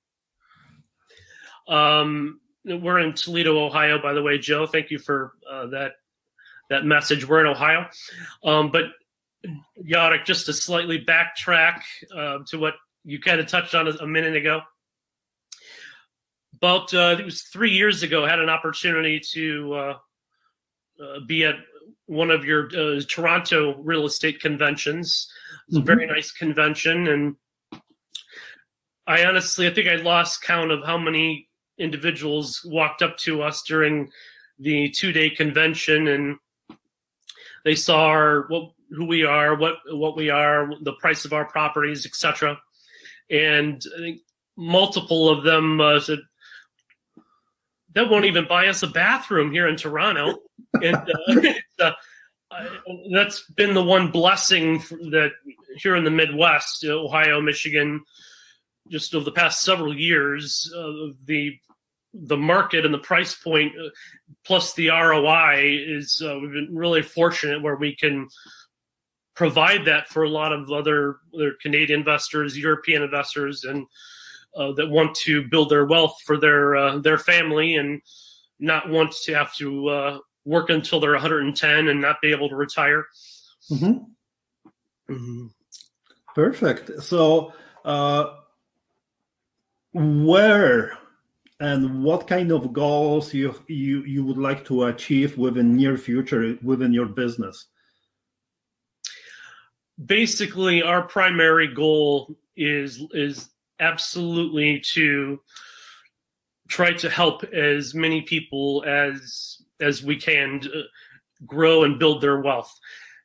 um, 1.66 2.40
we're 2.64 2.98
in 2.98 3.14
Toledo, 3.14 3.64
Ohio. 3.64 4.00
By 4.00 4.12
the 4.12 4.22
way, 4.22 4.38
Joe, 4.38 4.66
thank 4.66 4.90
you 4.90 4.98
for 4.98 5.32
uh, 5.50 5.66
that 5.68 5.92
that 6.68 6.84
message. 6.84 7.26
We're 7.26 7.40
in 7.40 7.46
Ohio, 7.46 7.86
um, 8.44 8.70
but 8.70 8.84
Jarek, 9.82 10.24
just 10.24 10.46
to 10.46 10.52
slightly 10.52 11.04
backtrack 11.04 11.80
uh, 12.14 12.38
to 12.48 12.58
what 12.58 12.74
you 13.04 13.20
kind 13.20 13.40
of 13.40 13.46
touched 13.46 13.74
on 13.74 13.88
a, 13.88 14.06
minute 14.06 14.36
ago 14.36 14.60
about 16.54 16.92
uh, 16.92 17.16
it 17.18 17.24
was 17.24 17.42
three 17.42 17.70
years 17.70 18.02
ago. 18.02 18.26
Had 18.26 18.40
an 18.40 18.50
opportunity 18.50 19.20
to 19.32 19.72
uh, 19.72 19.94
uh, 21.02 21.20
be 21.26 21.44
at 21.44 21.54
one 22.08 22.30
of 22.30 22.44
your 22.44 22.66
uh, 22.66 23.00
Toronto 23.08 23.76
real 23.76 24.06
estate 24.06 24.40
conventions. 24.40 25.30
It 25.68 25.74
was 25.74 25.78
mm-hmm. 25.78 25.82
a 25.82 25.94
very 25.94 26.06
nice 26.06 26.32
convention, 26.32 27.06
and 27.06 27.36
I 29.06 29.24
honestly, 29.24 29.68
I 29.68 29.74
think 29.74 29.88
I 29.88 29.96
lost 29.96 30.42
count 30.42 30.72
of 30.72 30.84
how 30.84 30.98
many 30.98 31.48
individuals 31.78 32.62
walked 32.64 33.02
up 33.02 33.16
to 33.18 33.42
us 33.42 33.62
during 33.62 34.10
the 34.58 34.90
two-day 34.90 35.30
convention, 35.30 36.08
and 36.08 36.36
they 37.64 37.74
saw 37.74 38.06
our, 38.06 38.46
what 38.48 38.72
who 38.90 39.04
we 39.04 39.24
are, 39.24 39.54
what 39.54 39.76
what 39.90 40.16
we 40.16 40.30
are, 40.30 40.70
the 40.80 40.94
price 40.94 41.24
of 41.24 41.32
our 41.32 41.44
properties, 41.44 42.06
etc. 42.06 42.58
And 43.30 43.82
I 43.96 44.00
think 44.00 44.20
multiple 44.56 45.28
of 45.28 45.44
them 45.44 45.80
uh, 45.80 46.00
said, 46.00 46.20
that 47.94 48.10
won't 48.10 48.24
even 48.24 48.46
buy 48.46 48.68
us 48.68 48.82
a 48.82 48.86
bathroom 48.86 49.52
here 49.52 49.68
in 49.68 49.76
Toronto. 49.76 50.38
and 50.74 50.96
uh, 50.96 51.52
uh, 51.80 51.92
that's 53.12 53.42
been 53.50 53.74
the 53.74 53.82
one 53.82 54.10
blessing 54.10 54.78
that 55.10 55.32
here 55.76 55.96
in 55.96 56.04
the 56.04 56.10
Midwest, 56.10 56.84
Ohio, 56.84 57.40
Michigan, 57.40 58.04
just 58.88 59.14
over 59.14 59.24
the 59.24 59.32
past 59.32 59.62
several 59.62 59.96
years, 59.96 60.72
uh, 60.76 61.12
the 61.24 61.58
the 62.14 62.36
market 62.36 62.86
and 62.86 62.94
the 62.94 62.98
price 62.98 63.34
point 63.34 63.72
uh, 63.78 63.90
plus 64.44 64.72
the 64.74 64.88
ROI 64.88 65.78
is 65.86 66.22
uh, 66.24 66.38
we've 66.40 66.52
been 66.52 66.74
really 66.74 67.02
fortunate 67.02 67.62
where 67.62 67.76
we 67.76 67.94
can 67.94 68.26
provide 69.36 69.84
that 69.84 70.08
for 70.08 70.24
a 70.24 70.28
lot 70.28 70.52
of 70.52 70.72
other, 70.72 71.18
other 71.32 71.52
Canadian 71.62 72.00
investors, 72.00 72.58
European 72.58 73.02
investors, 73.02 73.62
and 73.62 73.86
uh, 74.56 74.72
that 74.72 74.88
want 74.88 75.14
to 75.14 75.46
build 75.48 75.70
their 75.70 75.86
wealth 75.86 76.16
for 76.24 76.38
their 76.38 76.76
uh, 76.76 76.98
their 76.98 77.18
family 77.18 77.76
and 77.76 78.00
not 78.58 78.88
want 78.88 79.12
to 79.12 79.34
have 79.34 79.54
to 79.54 79.88
uh, 79.88 80.18
work 80.44 80.70
until 80.70 81.00
they're 81.00 81.12
110 81.12 81.88
and 81.88 82.00
not 82.00 82.20
be 82.20 82.30
able 82.30 82.48
to 82.48 82.56
retire. 82.56 83.06
Mm-hmm. 83.70 85.12
Mm-hmm. 85.12 85.46
Perfect. 86.34 87.02
So, 87.02 87.52
uh, 87.84 88.34
where 89.92 90.98
and 91.60 92.04
what 92.04 92.28
kind 92.28 92.52
of 92.52 92.72
goals 92.72 93.34
you 93.34 93.54
you 93.66 94.02
you 94.04 94.24
would 94.24 94.38
like 94.38 94.64
to 94.66 94.84
achieve 94.84 95.36
within 95.36 95.76
near 95.76 95.96
future 95.96 96.56
within 96.62 96.92
your 96.92 97.06
business? 97.06 97.66
Basically, 100.04 100.82
our 100.82 101.02
primary 101.02 101.74
goal 101.74 102.36
is 102.56 103.02
is 103.12 103.50
absolutely 103.80 104.80
to 104.80 105.40
try 106.68 106.92
to 106.92 107.08
help 107.08 107.44
as 107.44 107.94
many 107.94 108.22
people 108.22 108.84
as 108.86 109.62
as 109.80 110.02
we 110.02 110.16
can 110.16 110.60
grow 111.46 111.84
and 111.84 111.98
build 111.98 112.20
their 112.20 112.40
wealth 112.40 112.78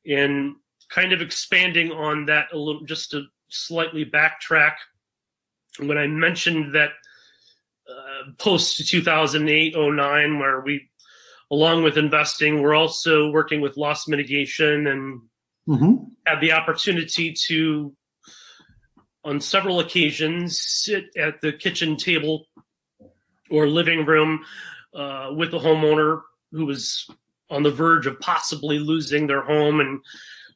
and 0.06 0.56
kind 0.90 1.14
of 1.14 1.22
expanding 1.22 1.92
on 1.92 2.26
that 2.26 2.48
a 2.54 2.58
little 2.58 2.84
just 2.86 3.12
to 3.12 3.26
slightly 3.50 4.06
backtrack 4.06 4.74
when 5.80 5.98
i 5.98 6.08
mentioned 6.08 6.74
that 6.74 6.92
uh, 7.90 8.32
post 8.38 8.88
2008 8.88 9.76
09 9.76 10.40
where 10.40 10.62
we 10.62 10.90
along 11.52 11.84
with 11.84 11.98
investing 11.98 12.62
we're 12.62 12.76
also 12.76 13.30
working 13.32 13.62
with 13.62 13.78
loss 13.78 14.08
mitigation 14.08 14.88
and 14.88 15.22
mm-hmm. 15.68 15.96
had 16.26 16.40
the 16.40 16.52
opportunity 16.52 17.34
to 17.34 17.94
on 19.24 19.40
several 19.40 19.80
occasions 19.80 20.60
sit 20.60 21.06
at 21.18 21.42
the 21.42 21.54
kitchen 21.54 21.96
table 21.96 22.46
or 23.50 23.68
living 23.68 24.06
room 24.06 24.44
uh, 24.94 25.32
with 25.36 25.54
a 25.54 25.60
homeowner 25.60 26.22
who 26.52 26.66
was 26.66 27.10
on 27.50 27.64
the 27.64 27.72
verge 27.72 28.08
of 28.08 28.20
possibly 28.20 28.80
losing 28.80 29.28
their 29.28 29.42
home 29.42 29.80
and 29.80 30.02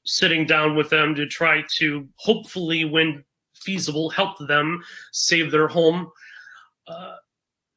sitting 0.05 0.45
down 0.45 0.75
with 0.75 0.89
them 0.89 1.15
to 1.15 1.27
try 1.27 1.63
to 1.77 2.07
hopefully 2.15 2.85
when 2.85 3.23
feasible 3.53 4.09
help 4.09 4.37
them 4.47 4.81
save 5.11 5.51
their 5.51 5.67
home. 5.67 6.09
Uh, 6.87 7.15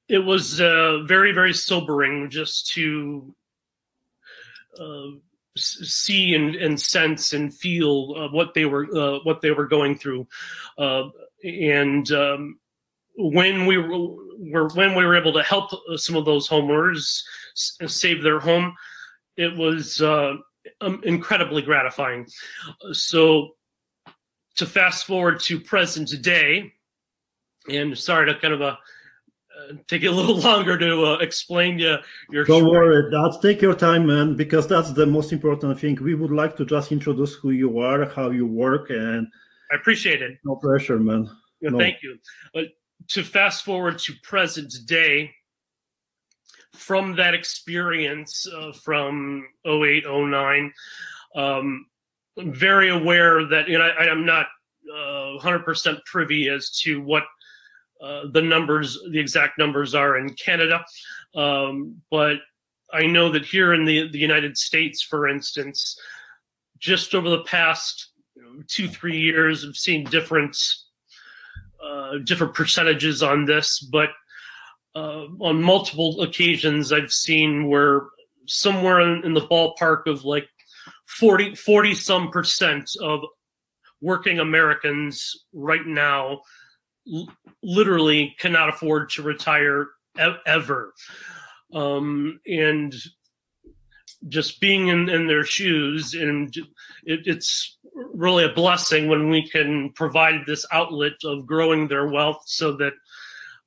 it 0.09 0.19
was 0.19 0.61
uh, 0.61 1.03
very 1.07 1.33
very 1.33 1.53
sobering 1.53 2.31
just 2.31 2.69
to 2.73 3.35
uh, 4.79 5.07
see 5.61 6.35
and, 6.35 6.57
and 6.57 6.81
sense 6.81 7.33
and 7.33 7.55
feel 7.55 8.15
uh, 8.17 8.29
what 8.29 8.55
they 8.55 8.65
were 8.65 8.87
uh, 8.97 9.19
what 9.23 9.41
they 9.41 9.51
were 9.51 9.67
going 9.67 9.97
through 9.97 10.27
uh, 10.79 11.05
and 11.45 12.11
um, 12.13 12.59
when 13.17 13.67
we 13.67 13.77
were 13.79 14.69
when 14.71 14.95
we 14.95 15.05
were 15.05 15.17
able 15.17 15.33
to 15.33 15.43
help 15.43 15.71
some 15.97 16.17
of 16.17 16.25
those 16.25 16.49
homeowners 16.49 17.23
save 17.55 18.23
their 18.23 18.41
home 18.41 18.75
it 19.37 19.57
was 19.57 20.03
uh, 20.03 20.35
um, 20.81 21.01
incredibly 21.05 21.63
gratifying. 21.63 22.27
So 22.93 23.51
to 24.57 24.67
fast 24.67 25.07
forward 25.07 25.41
to 25.41 25.61
present 25.61 26.11
day, 26.23 26.73
and 27.69 27.97
sorry 27.97 28.27
to 28.27 28.39
kind 28.39 28.55
of 28.55 28.61
a 28.61 28.65
uh, 28.65 28.71
uh, 28.71 28.77
take 29.87 30.05
a 30.05 30.11
little 30.11 30.37
longer 30.51 30.79
to 30.79 31.05
uh, 31.05 31.19
explain 31.19 31.79
you 31.79 31.97
your. 32.31 32.45
Don't 32.45 32.69
worry, 32.69 33.11
that's 33.11 33.39
take 33.39 33.61
your 33.63 33.75
time, 33.75 34.07
man, 34.07 34.37
because 34.37 34.67
that's 34.67 34.93
the 34.93 35.07
most 35.07 35.33
important 35.33 35.79
thing. 35.79 35.99
We 36.01 36.15
would 36.15 36.31
like 36.31 36.57
to 36.57 36.65
just 36.65 36.93
introduce 36.93 37.35
who 37.35 37.51
you 37.51 37.79
are, 37.81 38.05
how 38.07 38.31
you 38.31 38.47
work, 38.47 38.91
and 38.91 39.27
I 39.73 39.77
appreciate 39.77 40.23
it. 40.23 40.39
No 40.45 40.57
pressure, 40.57 40.99
man. 40.99 41.31
Yeah, 41.61 41.71
no. 41.71 41.79
Thank 41.79 42.03
you. 42.03 42.19
Uh, 42.55 42.63
to 43.09 43.23
fast 43.23 43.65
forward 43.65 43.99
to 44.01 44.13
present 44.23 44.73
day, 44.87 45.31
from 46.73 47.17
that 47.17 47.35
experience 47.35 48.47
uh, 48.47 48.73
from 48.73 49.47
08, 49.67 50.05
09, 50.07 50.73
um, 51.37 51.87
I'm 52.39 52.55
very 52.55 52.91
aware 52.91 53.47
that 53.47 53.69
you 53.69 53.79
know 53.79 53.85
I, 53.85 54.07
am 54.07 54.25
not 54.25 54.47
uh, 54.91 55.39
100% 55.39 56.05
privy 56.07 56.49
as 56.49 56.71
to 56.83 57.01
what 57.03 57.25
uh, 58.03 58.23
the 58.33 58.43
numbers, 58.43 58.99
the 59.11 59.19
exact 59.19 59.59
numbers 59.59 59.95
are 59.95 60.17
in 60.19 60.31
Canada, 60.35 60.85
um, 61.35 61.97
but 62.11 62.37
I 62.93 63.07
know 63.07 63.31
that 63.31 63.45
here 63.45 63.73
in 63.73 63.85
the 63.85 64.09
the 64.09 64.19
United 64.19 64.57
States, 64.57 65.03
for 65.03 65.29
instance, 65.29 65.99
just 66.79 67.15
over 67.15 67.29
the 67.29 67.45
past 67.45 68.11
two 68.69 68.89
three 68.89 69.19
years, 69.19 69.65
I've 69.65 69.77
seen 69.77 70.05
different 70.05 70.57
uh, 71.83 72.19
different 72.25 72.55
percentages 72.55 73.23
on 73.23 73.45
this, 73.45 73.81
but 73.81 74.11
uh, 74.95 75.27
on 75.41 75.63
multiple 75.63 76.21
occasions 76.21 76.93
I've 76.93 77.13
seen 77.13 77.69
where 77.69 78.03
somewhere 78.47 79.01
in, 79.01 79.25
in 79.25 79.35
the 79.35 79.47
ballpark 79.47 80.07
of 80.07 80.25
like 80.25 80.49
40, 81.07 81.55
40 81.55 81.95
some 81.95 82.31
percent 82.31 82.91
of 83.01 83.21
working 84.01 84.41
Americans 84.41 85.45
right 85.53 85.87
now 85.87 86.41
literally 87.63 88.35
cannot 88.39 88.69
afford 88.69 89.11
to 89.11 89.23
retire 89.23 89.89
e- 90.19 90.37
ever. 90.47 90.93
Um, 91.73 92.41
and 92.47 92.95
just 94.29 94.61
being 94.61 94.89
in, 94.89 95.09
in 95.09 95.27
their 95.27 95.45
shoes 95.45 96.15
and 96.15 96.55
it, 97.05 97.21
it's 97.27 97.79
really 97.95 98.45
a 98.45 98.53
blessing 98.53 99.09
when 99.09 99.31
we 99.31 99.49
can 99.49 99.91
provide 99.95 100.41
this 100.47 100.67
outlet 100.73 101.13
of 101.25 101.47
growing 101.47 101.89
their 101.89 102.09
wealth 102.09 102.43
so 102.45 102.77
that 102.77 102.93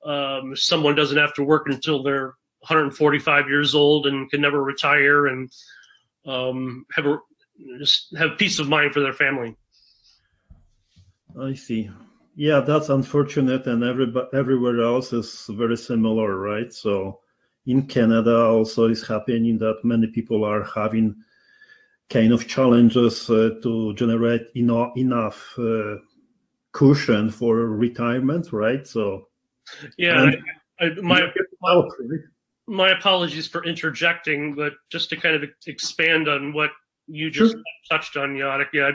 um, 0.05 0.55
someone 0.55 0.95
doesn't 0.95 1.17
have 1.17 1.33
to 1.33 1.43
work 1.43 1.67
until 1.67 2.03
they're 2.03 2.35
145 2.59 3.49
years 3.49 3.73
old 3.73 4.05
and 4.05 4.29
can 4.29 4.41
never 4.41 4.63
retire 4.63 5.27
and 5.27 5.51
um, 6.25 6.85
have 6.93 7.05
a, 7.05 7.17
just 7.79 8.15
have 8.17 8.37
peace 8.37 8.59
of 8.59 8.69
mind 8.69 8.93
for 8.93 8.99
their 8.99 9.13
family. 9.13 9.55
I 11.39 11.53
see. 11.55 11.89
Yeah, 12.35 12.61
that's 12.61 12.89
unfortunate, 12.89 13.67
and 13.67 13.83
every, 13.83 14.11
everywhere 14.33 14.81
else 14.81 15.13
is 15.13 15.45
very 15.49 15.77
similar, 15.77 16.35
right? 16.35 16.73
So 16.73 17.19
in 17.65 17.85
Canada 17.87 18.45
also 18.45 18.87
is 18.87 19.07
happening 19.07 19.57
that 19.59 19.83
many 19.83 20.07
people 20.07 20.43
are 20.43 20.63
having 20.63 21.15
kind 22.09 22.33
of 22.33 22.47
challenges 22.47 23.29
uh, 23.29 23.51
to 23.61 23.93
generate 23.95 24.47
enough 24.55 24.97
enough 24.97 25.53
uh, 25.57 25.95
cushion 26.71 27.29
for 27.29 27.55
retirement, 27.67 28.51
right? 28.51 28.85
So 28.85 29.27
yeah, 29.97 30.31
I, 30.79 30.85
I, 30.85 30.89
my, 31.01 31.31
my 31.61 31.87
my 32.67 32.89
apologies 32.89 33.47
for 33.47 33.63
interjecting, 33.63 34.55
but 34.55 34.73
just 34.89 35.09
to 35.09 35.17
kind 35.17 35.35
of 35.35 35.49
expand 35.67 36.27
on 36.27 36.53
what 36.53 36.71
you 37.07 37.29
just 37.29 37.53
sure. 37.53 37.61
touched 37.89 38.17
on, 38.17 38.35
Jacek. 38.35 38.67
Yeah, 38.73 38.91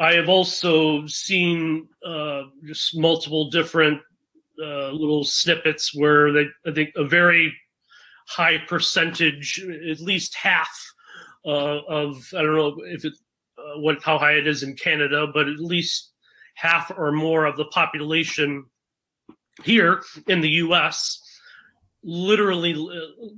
I 0.00 0.14
have 0.14 0.28
also 0.28 1.06
seen 1.06 1.88
uh, 2.06 2.42
just 2.64 2.96
multiple 2.96 3.50
different 3.50 4.00
uh, 4.62 4.90
little 4.90 5.24
snippets 5.24 5.94
where 5.94 6.32
they, 6.32 6.46
I 6.66 6.72
think, 6.72 6.90
a 6.96 7.04
very 7.04 7.54
high 8.28 8.58
percentage, 8.58 9.64
at 9.90 10.00
least 10.00 10.34
half 10.36 10.70
uh, 11.44 11.80
of 11.88 12.28
I 12.36 12.42
don't 12.42 12.56
know 12.56 12.76
if 12.84 13.04
it 13.04 13.14
uh, 13.58 13.80
what 13.80 14.02
how 14.02 14.18
high 14.18 14.32
it 14.32 14.46
is 14.46 14.62
in 14.62 14.76
Canada, 14.76 15.26
but 15.32 15.48
at 15.48 15.58
least 15.58 16.12
half 16.54 16.92
or 16.96 17.12
more 17.12 17.46
of 17.46 17.56
the 17.56 17.64
population 17.66 18.66
here 19.64 20.02
in 20.26 20.40
the 20.40 20.50
U.S. 20.50 21.22
literally 22.04 22.72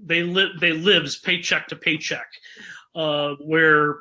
they 0.05 0.23
live 0.23 0.61
they 0.61 0.73
lives 0.73 1.19
paycheck 1.19 1.69
to 1.69 1.77
paycheck, 1.77 2.27
uh, 2.95 3.35
where 3.41 4.01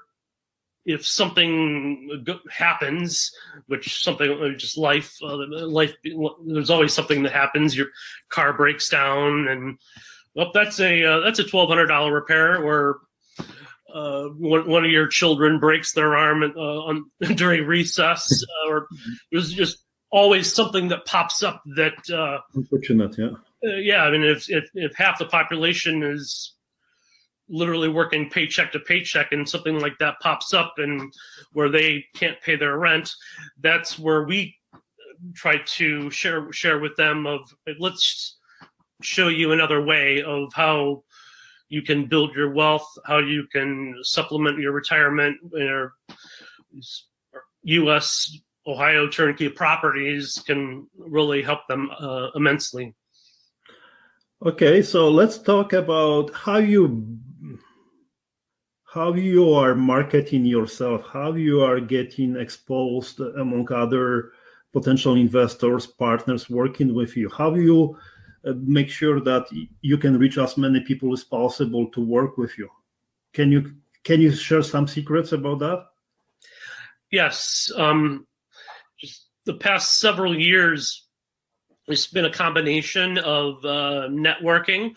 if 0.85 1.05
something 1.05 2.25
happens, 2.51 3.31
which 3.67 4.01
something 4.03 4.31
uh, 4.31 4.57
just 4.57 4.77
life, 4.77 5.17
uh, 5.21 5.37
life, 5.67 5.93
there's 6.45 6.69
always 6.69 6.93
something 6.93 7.23
that 7.23 7.33
happens. 7.33 7.75
Your 7.75 7.87
car 8.29 8.53
breaks 8.53 8.89
down, 8.89 9.47
and 9.47 9.77
well, 10.33 10.51
that's 10.53 10.79
a 10.79 11.03
uh, 11.03 11.19
that's 11.19 11.39
a 11.39 11.43
twelve 11.43 11.69
hundred 11.69 11.87
dollar 11.87 12.13
repair. 12.13 12.63
Or 12.63 13.01
uh, 13.93 14.25
one, 14.37 14.67
one 14.67 14.85
of 14.85 14.91
your 14.91 15.07
children 15.07 15.59
breaks 15.59 15.93
their 15.93 16.15
arm 16.15 16.43
uh, 16.43 16.59
on, 16.59 17.09
during 17.35 17.65
recess, 17.65 18.43
uh, 18.43 18.69
or 18.69 18.87
there's 19.31 19.51
just 19.51 19.77
always 20.11 20.51
something 20.51 20.87
that 20.89 21.05
pops 21.05 21.43
up 21.43 21.61
that. 21.75 22.09
Uh, 22.09 22.39
Unfortunate, 22.55 23.15
yeah. 23.17 23.29
Yeah, 23.61 24.03
I 24.03 24.11
mean, 24.11 24.23
if, 24.23 24.49
if 24.49 24.69
if 24.73 24.95
half 24.95 25.19
the 25.19 25.25
population 25.25 26.01
is 26.01 26.53
literally 27.49 27.89
working 27.89 28.29
paycheck 28.29 28.71
to 28.71 28.79
paycheck, 28.79 29.31
and 29.31 29.47
something 29.47 29.79
like 29.79 29.97
that 29.99 30.19
pops 30.21 30.53
up, 30.53 30.75
and 30.77 31.11
where 31.53 31.69
they 31.69 32.05
can't 32.15 32.39
pay 32.41 32.55
their 32.55 32.77
rent, 32.77 33.11
that's 33.59 33.97
where 33.97 34.23
we 34.23 34.55
try 35.33 35.57
to 35.65 36.09
share 36.09 36.51
share 36.51 36.79
with 36.79 36.95
them 36.95 37.27
of 37.27 37.41
let's 37.79 38.37
show 39.01 39.27
you 39.27 39.51
another 39.51 39.83
way 39.83 40.21
of 40.23 40.51
how 40.53 41.03
you 41.69 41.81
can 41.81 42.05
build 42.05 42.35
your 42.35 42.51
wealth, 42.51 42.87
how 43.05 43.19
you 43.19 43.45
can 43.51 43.95
supplement 44.01 44.59
your 44.59 44.71
retirement, 44.71 45.37
or 45.53 45.93
U.S. 47.63 48.37
Ohio 48.65 49.07
turnkey 49.07 49.49
properties 49.49 50.41
can 50.45 50.87
really 50.97 51.41
help 51.41 51.59
them 51.67 51.89
uh, 51.99 52.29
immensely. 52.35 52.95
Okay, 54.45 54.81
so 54.81 55.09
let's 55.09 55.37
talk 55.37 55.73
about 55.73 56.33
how 56.33 56.57
you 56.57 57.19
how 58.91 59.13
you 59.13 59.53
are 59.53 59.75
marketing 59.75 60.45
yourself, 60.45 61.03
how 61.13 61.33
you 61.33 61.61
are 61.61 61.79
getting 61.79 62.35
exposed 62.35 63.19
among 63.19 63.71
other 63.71 64.31
potential 64.73 65.15
investors, 65.15 65.85
partners 65.85 66.49
working 66.49 66.95
with 66.95 67.15
you, 67.15 67.29
how 67.29 67.53
you 67.53 67.95
uh, 68.45 68.53
make 68.63 68.89
sure 68.89 69.19
that 69.19 69.45
you 69.81 69.97
can 69.97 70.17
reach 70.17 70.37
as 70.37 70.57
many 70.57 70.79
people 70.79 71.13
as 71.13 71.23
possible 71.23 71.87
to 71.91 72.01
work 72.01 72.37
with 72.37 72.57
you. 72.57 72.67
Can 73.33 73.51
you 73.51 73.75
can 74.03 74.21
you 74.21 74.31
share 74.31 74.63
some 74.63 74.87
secrets 74.87 75.33
about 75.33 75.59
that? 75.59 75.85
Yes, 77.11 77.71
um, 77.75 78.25
just 78.99 79.27
the 79.45 79.55
past 79.55 79.99
several 79.99 80.35
years, 80.37 81.05
it's 81.87 82.07
been 82.07 82.25
a 82.25 82.31
combination 82.31 83.17
of 83.19 83.63
uh, 83.65 84.07
networking. 84.09 84.95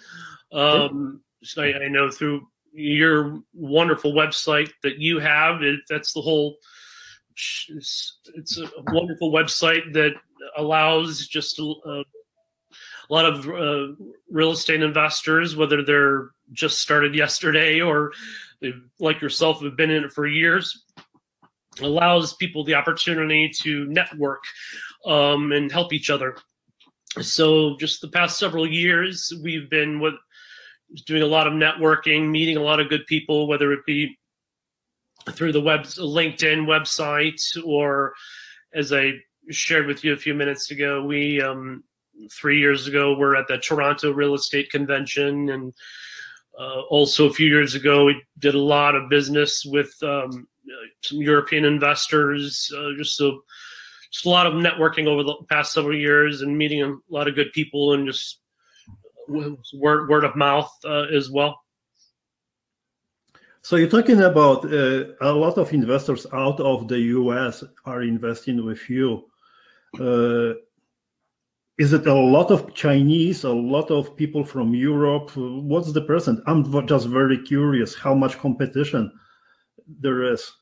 Um, 0.52 1.20
so 1.42 1.62
I, 1.62 1.84
I, 1.84 1.88
know 1.88 2.10
through 2.10 2.46
your 2.72 3.40
wonderful 3.52 4.12
website 4.12 4.70
that 4.82 4.98
you 4.98 5.18
have, 5.18 5.62
it, 5.62 5.80
that's 5.88 6.12
the 6.12 6.20
whole. 6.20 6.56
It's, 7.34 8.18
it's, 8.34 8.58
a 8.58 8.68
wonderful 8.92 9.32
website 9.32 9.92
that 9.94 10.12
allows 10.56 11.26
just 11.26 11.58
a, 11.58 11.62
a 11.62 12.04
lot 13.08 13.24
of 13.24 13.48
uh, 13.48 13.94
real 14.30 14.52
estate 14.52 14.82
investors, 14.82 15.56
whether 15.56 15.82
they're 15.82 16.30
just 16.52 16.80
started 16.80 17.14
yesterday 17.14 17.80
or 17.80 18.12
like 19.00 19.20
yourself 19.20 19.60
have 19.62 19.76
been 19.76 19.90
in 19.90 20.04
it 20.04 20.12
for 20.12 20.26
years, 20.26 20.84
allows 21.80 22.34
people 22.34 22.64
the 22.64 22.74
opportunity 22.74 23.50
to 23.60 23.86
network 23.86 24.42
um, 25.06 25.52
and 25.52 25.72
help 25.72 25.92
each 25.92 26.10
other. 26.10 26.36
So, 27.20 27.76
just 27.78 28.00
the 28.00 28.08
past 28.08 28.38
several 28.38 28.66
years, 28.66 29.32
we've 29.42 29.68
been 29.68 30.00
with 30.00 30.14
doing 31.06 31.22
a 31.22 31.26
lot 31.26 31.46
of 31.46 31.54
networking, 31.54 32.30
meeting 32.30 32.56
a 32.56 32.62
lot 32.62 32.80
of 32.80 32.88
good 32.88 33.06
people, 33.06 33.46
whether 33.46 33.72
it 33.72 33.84
be 33.86 34.18
through 35.30 35.52
the 35.52 35.60
web 35.60 35.82
LinkedIn 35.82 36.66
website 36.66 37.40
or 37.64 38.12
as 38.74 38.92
I 38.92 39.12
shared 39.50 39.86
with 39.86 40.04
you 40.04 40.12
a 40.12 40.16
few 40.16 40.34
minutes 40.34 40.70
ago, 40.70 41.02
we 41.04 41.40
um, 41.40 41.84
three 42.30 42.58
years 42.58 42.86
ago 42.86 43.16
we're 43.16 43.36
at 43.36 43.48
the 43.48 43.58
Toronto 43.58 44.12
Real 44.12 44.34
Estate 44.34 44.70
Convention, 44.70 45.50
and 45.50 45.72
uh, 46.58 46.80
also 46.82 47.28
a 47.28 47.32
few 47.32 47.46
years 47.46 47.74
ago 47.74 48.04
we 48.04 48.22
did 48.38 48.54
a 48.54 48.60
lot 48.60 48.94
of 48.94 49.08
business 49.08 49.64
with 49.64 49.92
um, 50.02 50.46
some 51.02 51.18
European 51.18 51.64
investors. 51.64 52.72
Uh, 52.76 52.90
just 52.96 53.16
so 53.16 53.42
just 54.10 54.26
a 54.26 54.30
lot 54.30 54.46
of 54.46 54.54
networking 54.54 55.06
over 55.06 55.22
the 55.22 55.34
past 55.48 55.72
several 55.72 55.96
years, 55.96 56.42
and 56.42 56.56
meeting 56.56 56.82
a 56.82 56.94
lot 57.08 57.28
of 57.28 57.34
good 57.34 57.52
people, 57.52 57.94
and 57.94 58.06
just 58.06 58.40
word 59.28 60.08
word 60.08 60.24
of 60.24 60.36
mouth 60.36 60.72
uh, 60.84 61.06
as 61.14 61.30
well. 61.30 61.58
So 63.62 63.76
you're 63.76 63.88
talking 63.88 64.20
about 64.22 64.64
uh, 64.64 65.04
a 65.20 65.32
lot 65.32 65.56
of 65.56 65.72
investors 65.72 66.26
out 66.32 66.58
of 66.58 66.88
the 66.88 66.98
US 66.98 67.62
are 67.84 68.02
investing 68.02 68.64
with 68.64 68.90
you. 68.90 69.24
Uh, 70.00 70.54
is 71.78 71.92
it 71.92 72.06
a 72.06 72.14
lot 72.14 72.50
of 72.50 72.74
Chinese, 72.74 73.44
a 73.44 73.52
lot 73.52 73.90
of 73.90 74.16
people 74.16 74.44
from 74.44 74.74
Europe? 74.74 75.30
What's 75.36 75.92
the 75.92 76.02
percent? 76.02 76.40
I'm 76.46 76.86
just 76.86 77.06
very 77.06 77.38
curious 77.38 77.94
how 77.94 78.14
much 78.14 78.38
competition 78.38 79.12
there 80.00 80.22
is. 80.24 80.52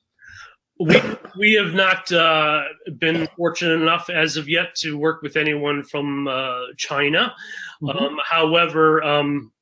We, 0.81 0.99
we 1.39 1.53
have 1.55 1.75
not 1.75 2.11
uh, 2.11 2.63
been 2.99 3.29
fortunate 3.37 3.83
enough 3.83 4.09
as 4.09 4.39
of 4.39 4.49
yet 4.49 4.75
to 4.77 4.97
work 4.97 5.21
with 5.21 5.37
anyone 5.37 5.83
from 5.83 6.27
uh, 6.27 6.73
China. 6.79 7.35
Mm-hmm. 7.83 7.99
Um, 7.99 8.19
however, 8.27 9.03
um, 9.05 9.53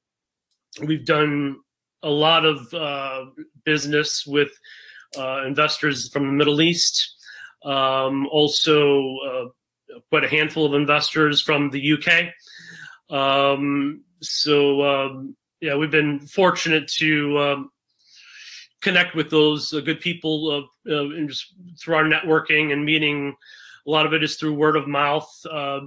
we've 0.86 1.04
done 1.04 1.56
a 2.04 2.08
lot 2.08 2.44
of 2.44 2.72
uh, 2.72 3.24
business 3.64 4.24
with 4.24 4.52
uh, 5.18 5.44
investors 5.44 6.08
from 6.08 6.26
the 6.26 6.32
Middle 6.32 6.60
East. 6.60 7.16
Um, 7.64 8.28
also, 8.28 9.16
uh, 9.18 9.44
quite 10.10 10.22
a 10.22 10.28
handful 10.28 10.66
of 10.66 10.74
investors 10.74 11.42
from 11.42 11.70
the 11.70 11.94
UK. 11.94 12.32
Um, 13.10 14.04
so, 14.20 14.82
um, 14.82 15.36
yeah, 15.60 15.74
we've 15.74 15.90
been 15.90 16.20
fortunate 16.20 16.86
to 16.98 17.38
um, 17.38 17.70
connect 18.80 19.14
with 19.14 19.30
those 19.30 19.72
uh, 19.72 19.80
good 19.80 20.00
people 20.00 20.68
uh, 20.86 20.92
uh, 20.92 21.10
and 21.10 21.28
just 21.28 21.54
through 21.78 21.96
our 21.96 22.04
networking 22.04 22.72
and 22.72 22.84
meeting. 22.84 23.36
A 23.86 23.90
lot 23.90 24.06
of 24.06 24.12
it 24.12 24.22
is 24.22 24.36
through 24.36 24.54
word 24.54 24.76
of 24.76 24.86
mouth. 24.86 25.30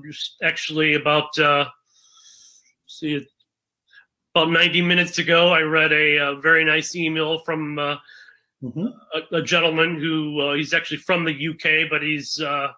just 0.03 0.37
actually 0.41 0.95
about 0.95 1.35
see 2.87 3.25
about 4.33 4.49
90 4.49 4.81
minutes 4.81 5.17
ago, 5.17 5.49
I 5.49 5.61
read 5.61 5.91
a, 5.91 6.17
a 6.17 6.35
very 6.39 6.63
nice 6.63 6.95
email 6.95 7.39
from 7.39 7.77
uh, 7.77 7.97
mm-hmm. 8.63 8.87
a, 9.13 9.37
a, 9.37 9.41
gentleman 9.41 9.99
who 9.99 10.39
uh, 10.39 10.53
he's 10.53 10.73
actually 10.73 10.97
from 10.97 11.25
the 11.25 11.49
UK, 11.49 11.89
but 11.89 12.01
he's 12.01 12.39
uh, 12.39 12.69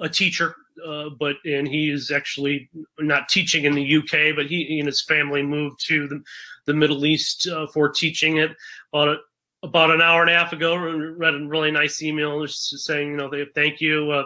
a 0.00 0.08
teacher. 0.08 0.54
Uh, 0.86 1.10
but 1.20 1.36
and 1.44 1.68
he 1.68 1.90
is 1.90 2.10
actually 2.10 2.70
not 2.98 3.28
teaching 3.28 3.64
in 3.64 3.74
the 3.74 3.96
UK, 3.96 4.34
but 4.34 4.46
he, 4.46 4.64
he 4.64 4.78
and 4.78 4.86
his 4.86 5.02
family 5.02 5.42
moved 5.42 5.78
to 5.86 6.08
the, 6.08 6.22
the 6.66 6.74
Middle 6.74 7.04
East 7.06 7.48
uh, 7.48 7.66
for 7.66 7.88
teaching 7.88 8.38
it. 8.38 8.52
About 8.92 9.08
a, 9.08 9.16
about 9.62 9.90
an 9.90 10.00
hour 10.00 10.22
and 10.22 10.30
a 10.30 10.34
half 10.34 10.52
ago, 10.52 10.74
and 10.74 11.18
read 11.18 11.34
a 11.34 11.46
really 11.46 11.70
nice 11.70 12.02
email 12.02 12.46
saying, 12.48 13.12
you 13.12 13.16
know, 13.16 13.30
they 13.30 13.44
thank 13.54 13.80
you. 13.80 14.10
Uh, 14.10 14.24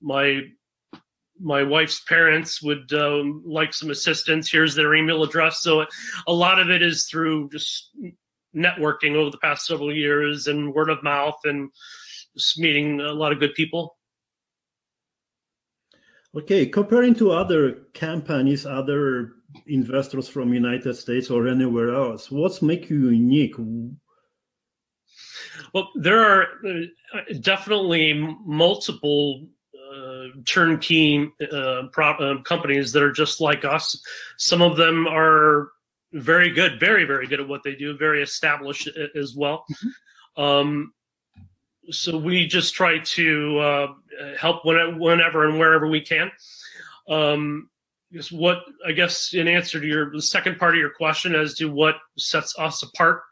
my 0.00 0.42
my 1.40 1.62
wife's 1.62 2.00
parents 2.00 2.62
would 2.62 2.92
um, 2.92 3.42
like 3.44 3.74
some 3.74 3.90
assistance. 3.90 4.50
Here's 4.50 4.74
their 4.74 4.94
email 4.94 5.22
address. 5.22 5.62
So 5.62 5.84
a 6.26 6.32
lot 6.32 6.60
of 6.60 6.70
it 6.70 6.82
is 6.82 7.04
through 7.04 7.50
just 7.50 7.90
networking 8.54 9.14
over 9.14 9.30
the 9.30 9.38
past 9.38 9.66
several 9.66 9.92
years 9.92 10.46
and 10.46 10.72
word 10.72 10.90
of 10.90 11.02
mouth 11.02 11.38
and 11.44 11.70
just 12.36 12.58
meeting 12.58 13.00
a 13.00 13.12
lot 13.12 13.32
of 13.32 13.40
good 13.40 13.54
people. 13.54 13.96
Okay, 16.36 16.66
comparing 16.66 17.14
to 17.14 17.30
other 17.30 17.84
companies, 17.94 18.66
other 18.66 19.34
investors 19.68 20.28
from 20.28 20.52
United 20.52 20.94
States 20.94 21.30
or 21.30 21.46
anywhere 21.46 21.94
else, 21.94 22.28
what's 22.28 22.60
make 22.60 22.90
you 22.90 23.10
unique? 23.10 23.54
Well, 25.72 25.90
there 25.94 26.18
are 26.18 26.46
uh, 26.66 27.20
definitely 27.40 28.14
multiple 28.44 29.46
uh, 29.94 30.24
turnkey 30.44 31.30
uh, 31.52 31.82
pro- 31.92 32.16
uh, 32.18 32.42
companies 32.42 32.92
that 32.92 33.02
are 33.04 33.12
just 33.12 33.40
like 33.40 33.64
us. 33.64 34.00
Some 34.36 34.60
of 34.60 34.76
them 34.76 35.06
are 35.06 35.70
very 36.12 36.50
good, 36.50 36.80
very 36.80 37.04
very 37.04 37.28
good 37.28 37.40
at 37.40 37.48
what 37.48 37.62
they 37.62 37.76
do, 37.76 37.96
very 37.96 38.22
established 38.22 38.88
as 39.14 39.36
well. 39.36 39.64
Mm-hmm. 39.70 40.42
Um, 40.42 40.93
so 41.90 42.16
we 42.16 42.46
just 42.46 42.74
try 42.74 42.98
to 42.98 43.58
uh, 43.58 43.86
help 44.38 44.64
whenever 44.64 45.48
and 45.48 45.58
wherever 45.58 45.88
we 45.88 46.00
can. 46.00 46.30
Um, 47.08 47.68
what 48.30 48.58
I 48.86 48.92
guess 48.92 49.34
in 49.34 49.48
answer 49.48 49.80
to 49.80 49.86
your 49.86 50.12
the 50.12 50.22
second 50.22 50.58
part 50.58 50.74
of 50.74 50.80
your 50.80 50.90
question 50.90 51.34
as 51.34 51.54
to 51.54 51.70
what 51.70 51.96
sets 52.16 52.54
us 52.58 52.82
apart. 52.82 53.22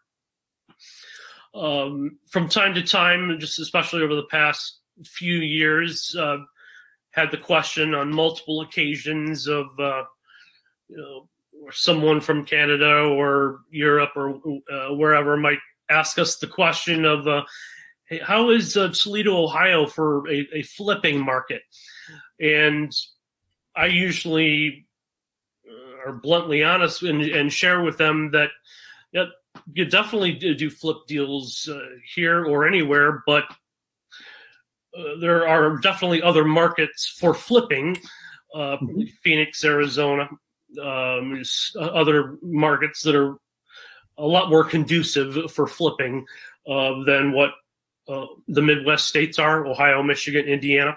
Um, 1.54 2.18
from 2.30 2.48
time 2.48 2.74
to 2.74 2.82
time, 2.82 3.38
just 3.38 3.60
especially 3.60 4.02
over 4.02 4.16
the 4.16 4.24
past 4.24 4.80
few 5.04 5.36
years, 5.36 6.16
uh, 6.18 6.38
had 7.10 7.30
the 7.30 7.36
question 7.36 7.94
on 7.94 8.12
multiple 8.12 8.62
occasions 8.62 9.46
of 9.46 9.66
uh, 9.78 10.02
you 10.88 10.96
know, 10.96 11.28
someone 11.70 12.20
from 12.20 12.44
Canada 12.44 13.02
or 13.02 13.60
Europe 13.70 14.12
or 14.16 14.40
uh, 14.72 14.94
wherever 14.94 15.36
might 15.36 15.58
ask 15.90 16.18
us 16.18 16.36
the 16.36 16.46
question 16.46 17.04
of, 17.04 17.26
uh, 17.28 17.42
how 18.24 18.50
is 18.50 18.76
uh, 18.76 18.88
Toledo, 18.88 19.44
Ohio 19.44 19.86
for 19.86 20.28
a, 20.30 20.46
a, 20.54 20.62
flipping 20.62 21.24
market? 21.24 21.62
And 22.40 22.94
I 23.74 23.86
usually 23.86 24.86
uh, 25.68 26.08
are 26.08 26.12
bluntly 26.12 26.62
honest 26.62 27.02
and, 27.02 27.22
and, 27.22 27.52
share 27.52 27.82
with 27.82 27.96
them 27.96 28.30
that 28.32 28.50
yeah, 29.12 29.26
you 29.72 29.84
definitely 29.84 30.32
do 30.32 30.70
flip 30.70 30.98
deals 31.06 31.68
uh, 31.72 31.78
here 32.14 32.44
or 32.44 32.66
anywhere, 32.66 33.22
but 33.26 33.44
uh, 34.96 35.16
there 35.20 35.48
are 35.48 35.78
definitely 35.78 36.22
other 36.22 36.44
markets 36.44 37.16
for 37.18 37.34
flipping. 37.34 37.96
Uh, 38.54 38.76
mm-hmm. 38.76 39.02
Phoenix, 39.22 39.64
Arizona, 39.64 40.28
um, 40.82 41.42
other 41.78 42.36
markets 42.42 43.02
that 43.02 43.14
are 43.14 43.36
a 44.18 44.26
lot 44.26 44.50
more 44.50 44.64
conducive 44.64 45.50
for 45.50 45.66
flipping 45.66 46.26
uh, 46.68 47.02
than 47.04 47.32
what 47.32 47.52
uh, 48.08 48.26
the 48.48 48.62
Midwest 48.62 49.06
states 49.06 49.38
are 49.38 49.66
Ohio, 49.66 50.02
Michigan, 50.02 50.46
Indiana. 50.46 50.96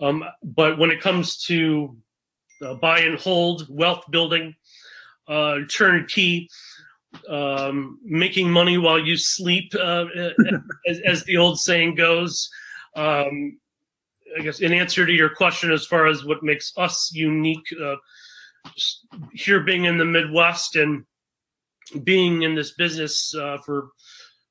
Um, 0.00 0.24
but 0.42 0.78
when 0.78 0.90
it 0.90 1.00
comes 1.00 1.38
to 1.44 1.96
uh, 2.62 2.74
buy 2.74 3.00
and 3.00 3.18
hold, 3.18 3.66
wealth 3.68 4.04
building, 4.10 4.54
uh, 5.28 5.58
turnkey, 5.70 6.48
um, 7.28 7.98
making 8.04 8.50
money 8.50 8.78
while 8.78 8.98
you 8.98 9.16
sleep, 9.16 9.74
as, 9.74 11.00
as, 11.04 11.24
the 11.24 11.36
old 11.36 11.58
saying 11.58 11.94
goes, 11.94 12.50
um, 12.94 13.58
I 14.38 14.42
guess 14.42 14.60
in 14.60 14.72
answer 14.72 15.06
to 15.06 15.12
your 15.12 15.30
question, 15.30 15.72
as 15.72 15.86
far 15.86 16.06
as 16.06 16.24
what 16.24 16.42
makes 16.42 16.72
us 16.76 17.10
unique, 17.14 17.66
uh, 17.82 17.96
here 19.32 19.60
being 19.60 19.84
in 19.84 19.98
the 19.98 20.04
Midwest 20.04 20.76
and 20.76 21.04
being 22.02 22.42
in 22.42 22.54
this 22.54 22.72
business 22.72 23.34
uh, 23.34 23.58
for 23.64 23.90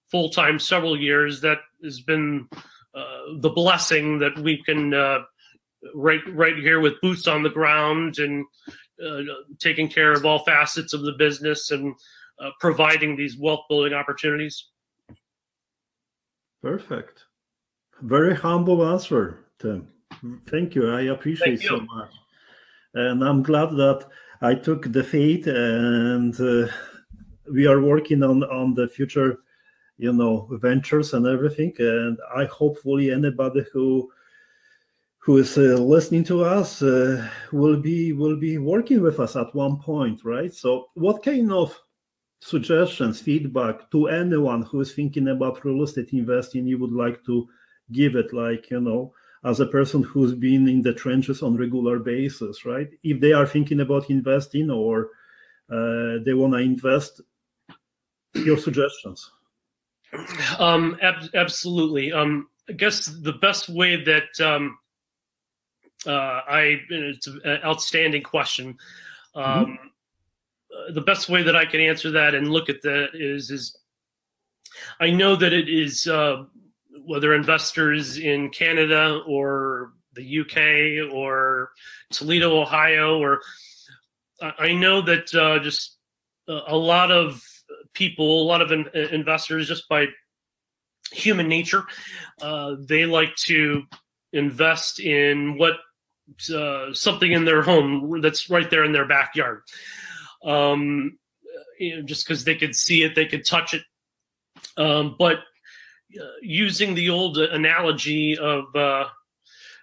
full 0.10 0.30
time 0.30 0.60
several 0.60 1.00
years, 1.00 1.42
that 1.42 1.60
has 1.86 2.02
been 2.02 2.50
uh, 2.94 3.40
the 3.40 3.50
blessing 3.50 4.20
that 4.20 4.38
we 4.40 4.62
can 4.64 4.94
uh, 4.94 5.20
right 5.94 6.22
right 6.34 6.58
here 6.58 6.80
with 6.80 7.00
boots 7.02 7.28
on 7.28 7.44
the 7.44 7.50
ground 7.50 8.20
and 8.20 8.46
uh, 9.06 9.22
taking 9.60 9.88
care 9.88 10.12
of 10.12 10.26
all 10.26 10.40
facets 10.40 10.94
of 10.94 11.04
the 11.04 11.14
business 11.14 11.72
and 11.72 11.96
uh, 12.40 12.50
providing 12.60 13.16
these 13.16 13.38
wealth 13.38 13.62
building 13.70 13.94
opportunities. 13.94 14.70
Perfect. 16.62 17.26
Very 18.02 18.36
humble 18.36 18.86
answer, 18.86 19.46
Tim. 19.60 19.88
Thank 20.50 20.76
you. 20.76 20.90
I 20.90 21.02
appreciate 21.02 21.62
you. 21.62 21.70
so 21.70 21.80
much. 21.82 22.12
And 22.94 23.24
I'm 23.24 23.44
glad 23.44 23.72
that 23.72 24.06
I 24.42 24.56
took 24.56 24.92
the 24.92 25.04
faith 25.04 25.48
and 25.48 26.34
uh, 26.40 26.72
we 27.52 27.68
are 27.68 27.82
working 27.82 28.24
on, 28.24 28.44
on 28.44 28.74
the 28.74 28.88
future, 28.88 29.40
you 29.98 30.14
know, 30.14 30.48
ventures 30.52 31.14
and 31.14 31.26
everything. 31.26 31.74
And 31.80 32.18
I 32.36 32.46
hopefully 32.46 33.12
anybody 33.12 33.66
who 33.72 34.12
who 35.20 35.38
is 35.38 35.58
uh, 35.58 35.76
listening 35.80 36.24
to 36.24 36.44
us 36.44 36.84
uh, 36.84 37.28
will 37.52 37.78
be 37.82 38.14
will 38.14 38.38
be 38.38 38.58
working 38.58 39.02
with 39.02 39.20
us 39.20 39.36
at 39.36 39.56
one 39.56 39.78
point, 39.78 40.22
right? 40.24 40.54
So, 40.54 40.90
what 40.94 41.24
kind 41.24 41.52
of 41.52 41.76
suggestions, 42.46 43.20
feedback 43.20 43.90
to 43.90 44.08
anyone 44.08 44.62
who 44.62 44.82
is 44.82 44.94
thinking 44.94 45.30
about 45.30 45.66
real 45.66 45.84
estate 45.84 46.14
investing 46.14 46.68
you 46.68 46.78
would 46.78 46.92
like 46.92 47.26
to 47.26 47.48
give 47.92 48.16
it 48.16 48.34
like 48.34 48.70
you 48.70 48.80
know 48.80 49.14
as 49.44 49.60
a 49.60 49.66
person 49.66 50.04
who's 50.04 50.34
been 50.34 50.68
in 50.68 50.82
the 50.82 50.94
trenches 50.94 51.42
on 51.42 51.56
regular 51.56 52.00
basis 52.00 52.66
right 52.66 52.90
if 53.04 53.20
they 53.20 53.32
are 53.32 53.48
thinking 53.48 53.80
about 53.80 54.10
investing 54.10 54.70
or 54.70 55.10
uh, 55.72 56.18
they 56.26 56.34
want 56.34 56.54
to 56.54 56.60
invest 56.60 57.22
your 58.34 58.58
suggestions 58.58 59.32
um 60.60 60.98
ab- 61.02 61.30
absolutely 61.34 62.12
um 62.12 62.48
i 62.70 62.74
guess 62.74 63.06
the 63.06 63.34
best 63.34 63.70
way 63.70 64.04
that 64.04 64.40
um 64.42 64.78
uh 66.06 66.42
i 66.48 66.78
it's 66.90 67.28
an 67.28 67.60
outstanding 67.64 68.22
question 68.22 68.78
um 69.36 69.66
mm-hmm. 69.66 70.94
the 70.94 71.02
best 71.02 71.30
way 71.30 71.44
that 71.44 71.56
i 71.56 71.66
can 71.66 71.80
answer 71.80 72.12
that 72.12 72.36
and 72.36 72.50
look 72.50 72.70
at 72.70 72.82
that 72.82 73.10
is 73.14 73.52
is 73.52 73.78
i 75.00 75.10
know 75.10 75.36
that 75.36 75.54
it 75.54 75.70
is 75.70 76.08
uh 76.08 76.44
whether 77.06 77.34
investors 77.34 78.18
in 78.18 78.50
Canada 78.50 79.22
or 79.28 79.92
the 80.14 80.40
UK 80.40 81.14
or 81.14 81.72
Toledo, 82.12 82.60
Ohio, 82.60 83.20
or 83.20 83.42
I 84.42 84.74
know 84.74 85.02
that 85.02 85.34
uh, 85.34 85.60
just 85.60 85.98
a 86.48 86.76
lot 86.76 87.12
of 87.12 87.44
people, 87.96 88.44
a 88.44 88.46
lot 88.46 88.62
of 88.62 88.72
in, 88.72 88.88
investors, 89.12 89.68
just 89.68 89.90
by 89.90 90.08
human 91.12 91.48
nature, 91.48 91.84
uh, 92.42 92.76
they 92.80 93.06
like 93.06 93.36
to 93.36 93.84
invest 94.34 95.00
in 95.00 95.58
what 95.58 95.74
uh, 96.54 96.94
something 96.94 97.32
in 97.32 97.46
their 97.46 97.62
home 97.62 98.22
that's 98.22 98.50
right 98.50 98.70
there 98.70 98.84
in 98.84 98.92
their 98.92 99.08
backyard. 99.08 99.62
Um, 100.44 101.18
you 101.80 101.98
know, 101.98 102.02
just 102.04 102.26
because 102.26 102.44
they 102.44 102.56
could 102.56 102.76
see 102.76 103.04
it, 103.04 103.16
they 103.16 103.26
could 103.26 103.46
touch 103.46 103.74
it. 103.74 103.84
Um, 104.78 105.16
but 105.18 105.40
uh, 106.20 106.26
using 106.42 106.96
the 106.96 107.10
old 107.10 107.38
analogy 107.38 108.38
of, 108.38 108.76
uh, 108.76 109.06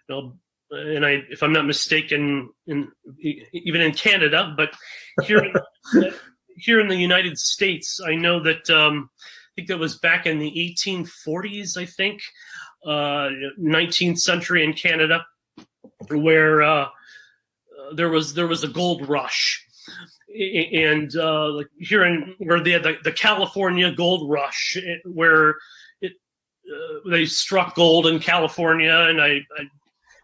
you 0.08 0.14
know, 0.14 0.38
and 0.70 1.04
I, 1.04 1.22
if 1.30 1.42
I'm 1.42 1.52
not 1.52 1.66
mistaken, 1.66 2.50
in 2.66 2.90
even 3.52 3.82
in 3.82 3.92
Canada, 3.92 4.54
but 4.56 4.74
here, 5.24 5.52
here 6.62 6.80
in 6.80 6.88
the 6.88 6.96
United 6.96 7.38
States, 7.38 8.00
I 8.04 8.14
know 8.14 8.40
that 8.42 8.70
um, 8.70 9.10
I 9.20 9.50
think 9.56 9.68
that 9.68 9.78
was 9.78 9.98
back 9.98 10.26
in 10.26 10.38
the 10.38 10.50
1840s. 10.50 11.76
I 11.76 11.86
think 11.86 12.22
uh, 12.86 13.28
19th 13.60 14.18
century 14.18 14.64
in 14.64 14.72
Canada, 14.72 15.26
where 16.08 16.62
uh, 16.62 16.88
there 17.94 18.08
was 18.08 18.34
there 18.34 18.46
was 18.46 18.64
a 18.64 18.68
gold 18.68 19.08
rush, 19.08 19.66
and 20.28 21.14
uh, 21.16 21.48
like 21.50 21.68
here 21.78 22.04
in 22.04 22.34
where 22.38 22.60
they 22.60 22.70
had 22.70 22.82
the, 22.82 22.96
the 23.04 23.12
California 23.12 23.92
gold 23.92 24.30
rush, 24.30 24.76
where 25.04 25.56
it 26.00 26.12
uh, 26.72 27.10
they 27.10 27.26
struck 27.26 27.74
gold 27.74 28.06
in 28.06 28.20
California, 28.20 29.06
and 29.08 29.20
I, 29.20 29.40
I 29.58 29.64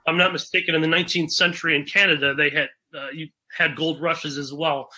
I'm 0.07 0.17
not 0.17 0.33
mistaken, 0.33 0.75
in 0.75 0.81
the 0.81 0.89
19th 0.89 1.33
century 1.33 1.77
in 1.77 1.85
Canada, 1.85 2.35
they 2.35 2.49
had 2.51 2.69
uh, 2.97 3.11
you 3.13 3.29
had 3.57 3.77
gold 3.77 4.01
rushes 4.01 4.39
as 4.39 4.53
well, 4.53 4.89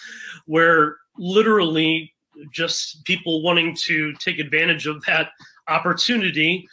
where 0.46 0.96
literally 1.16 2.12
just 2.52 3.04
people 3.04 3.42
wanting 3.42 3.76
to 3.86 4.12
take 4.14 4.38
advantage 4.38 4.86
of 4.86 5.04
that 5.04 5.30
opportunity, 5.68 6.68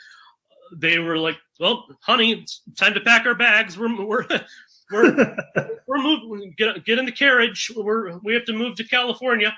they 0.76 1.00
were 1.00 1.18
like, 1.18 1.38
"Well, 1.60 1.86
honey, 2.02 2.34
it's 2.34 2.62
time 2.78 2.94
to 2.94 3.02
pack 3.02 3.26
our 3.26 3.36
bags. 3.36 3.78
We're 3.78 3.96
we're 4.06 4.26
we're 4.92 5.38
we're 5.88 6.02
moving. 6.02 6.54
Get 6.58 6.86
get 6.86 7.00
in 7.00 7.06
the 7.06 7.12
carriage. 7.12 7.72
We're 7.76 8.18
we 8.20 8.34
have 8.34 8.46
to 8.46 8.54
move 8.54 8.76
to 8.76 8.84
California, 8.84 9.56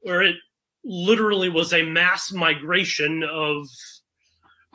where 0.00 0.22
it 0.22 0.36
literally 0.84 1.48
was 1.48 1.72
a 1.72 1.82
mass 1.82 2.32
migration 2.32 3.22
of 3.22 3.66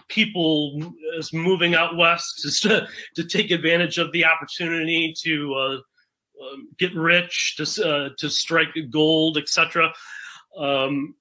people 0.08 0.94
is 1.18 1.34
moving 1.34 1.76
out 1.76 1.98
west 1.98 2.40
to, 2.62 2.88
to 3.16 3.24
take 3.24 3.52
advantage 3.52 3.98
of 3.98 4.12
the 4.12 4.26
opportunity 4.26 5.14
to 5.24 5.54
uh, 5.54 5.78
get 6.78 6.96
rich, 6.96 7.56
to 7.58 7.86
uh, 7.86 8.10
to 8.18 8.30
strike 8.30 8.76
gold, 8.90 9.38
etc. 9.38 9.94
Um, 10.58 11.16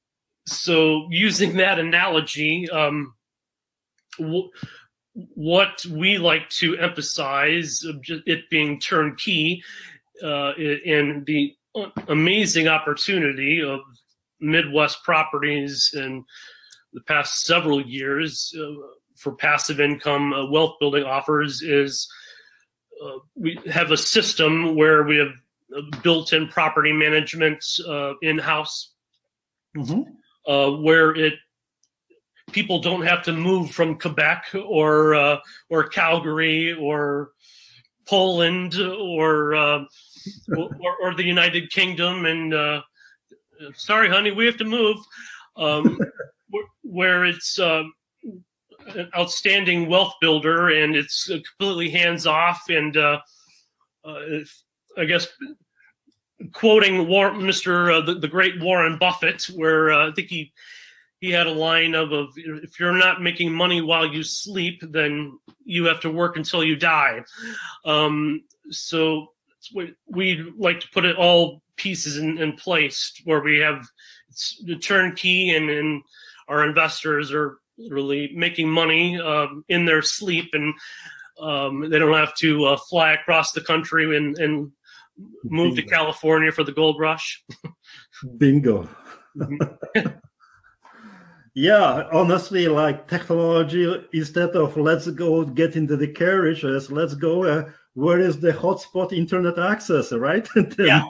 so, 0.46 1.09
using 1.11 1.57
that 1.57 1.79
analogy, 1.79 2.68
um, 2.70 3.14
w- 4.18 4.50
what 5.35 5.85
we 5.87 6.18
like 6.18 6.48
to 6.50 6.76
emphasize, 6.79 7.83
it 8.26 8.48
being 8.50 8.79
turnkey, 8.79 9.62
uh, 10.22 10.52
in 10.55 11.24
the 11.26 11.55
amazing 12.09 12.68
opportunity 12.68 13.62
of 13.62 13.81
Midwest 14.40 15.02
properties 15.05 15.90
in 15.94 16.24
the 16.92 17.00
past 17.02 17.44
several 17.44 17.81
years 17.81 18.55
uh, 18.59 18.72
for 19.16 19.35
passive 19.35 19.81
income 19.81 20.33
uh, 20.33 20.50
wealth 20.50 20.74
building 20.81 21.05
offers 21.05 21.62
is 21.62 22.09
uh, 23.04 23.18
we 23.35 23.59
have 23.70 23.90
a 23.90 23.96
system 23.96 24.74
where 24.76 25.02
we 25.02 25.16
have 25.18 25.32
built-in 26.02 26.48
property 26.48 26.92
management 26.92 27.64
uh, 27.88 28.14
in-house 28.22 28.92
mm-hmm. 29.76 30.02
Uh, 30.46 30.70
where 30.70 31.12
it 31.16 31.35
people 32.52 32.78
don't 32.78 33.02
have 33.02 33.20
to 33.20 33.32
move 33.32 33.72
from 33.72 33.98
Quebec 33.98 34.44
or 34.54 35.16
uh, 35.16 35.38
or 35.68 35.88
Calgary 35.88 36.72
or 36.72 37.32
Poland 38.06 38.76
or, 38.76 39.54
or, 39.54 39.87
or 41.02 41.14
the 41.16 41.24
United 41.24 41.68
Kingdom 41.72 42.26
and 42.26 42.54
sorry 43.74 44.09
honey 44.09 44.30
we 44.30 44.46
have 44.46 44.56
to 44.59 44.64
move 44.64 44.98
um, 45.56 45.98
where 46.82 47.24
it's 47.24 47.59
uh, 47.59 47.82
an 48.94 49.11
outstanding 49.16 49.88
wealth 49.88 50.14
builder 50.20 50.68
and 50.68 50.94
it's 50.94 51.27
completely 51.27 51.90
hands 51.90 52.27
off 52.27 52.62
and 52.68 52.96
uh, 52.96 53.18
uh, 54.05 54.20
I 54.96 55.05
guess 55.05 55.29
quoting 56.53 57.09
War- 57.09 57.33
Mr. 57.33 57.96
Uh, 57.96 58.05
the, 58.05 58.14
the, 58.14 58.29
great 58.29 58.61
Warren 58.61 58.99
Buffett, 58.99 59.44
where 59.55 59.92
uh, 59.92 60.11
I 60.11 60.12
think 60.12 60.29
he 60.29 60.53
he 61.20 61.31
had 61.31 61.46
a 61.46 61.53
line 61.53 61.94
of, 61.94 62.12
of 62.12 62.29
if 62.37 62.79
you're 62.79 62.92
not 62.92 63.22
making 63.22 63.53
money 63.53 63.81
while 63.81 64.07
you 64.07 64.22
sleep, 64.22 64.81
then 64.83 65.38
you 65.64 65.85
have 65.87 66.01
to 66.01 66.11
work 66.11 66.37
until 66.37 66.62
you 66.62 66.77
die. 66.77 67.22
Um, 67.85 68.42
so 68.70 69.29
we 69.75 69.94
we'd 70.07 70.44
like 70.59 70.81
to 70.81 70.88
put 70.92 71.05
it 71.05 71.16
all 71.16 71.62
pieces 71.77 72.18
in, 72.18 72.38
in 72.38 72.53
place 72.53 73.12
where 73.25 73.40
we 73.40 73.59
have 73.59 73.87
the 74.64 74.77
turnkey 74.77 75.55
and, 75.55 75.70
and 75.70 76.03
our 76.49 76.64
investors 76.64 77.33
are 77.33 77.59
really 77.90 78.32
making 78.34 78.68
money 78.68 79.20
um, 79.20 79.64
in 79.68 79.84
their 79.84 80.02
sleep 80.02 80.50
and 80.52 80.74
um, 81.40 81.90
they 81.90 81.98
don't 81.98 82.14
have 82.14 82.34
to 82.36 82.64
uh, 82.64 82.76
fly 82.76 83.12
across 83.12 83.52
the 83.52 83.60
country 83.60 84.16
and, 84.16 84.38
and 84.38 84.72
move 85.44 85.74
Bingo. 85.74 85.82
to 85.82 85.82
California 85.82 86.52
for 86.52 86.64
the 86.64 86.72
gold 86.72 86.98
rush. 86.98 87.44
Bingo. 88.38 88.88
Mm-hmm. 89.36 90.08
yeah, 91.54 92.08
honestly, 92.12 92.68
like 92.68 93.08
technology, 93.08 94.06
instead 94.12 94.50
of 94.50 94.76
let's 94.76 95.08
go 95.10 95.44
get 95.44 95.76
into 95.76 95.96
the 95.96 96.08
carriages, 96.08 96.90
let's 96.90 97.14
go. 97.14 97.44
Uh, 97.44 97.70
where 97.94 98.20
is 98.20 98.40
the 98.40 98.52
hotspot 98.52 99.12
internet 99.12 99.58
access, 99.58 100.12
right? 100.12 100.46
yeah. 100.78 101.02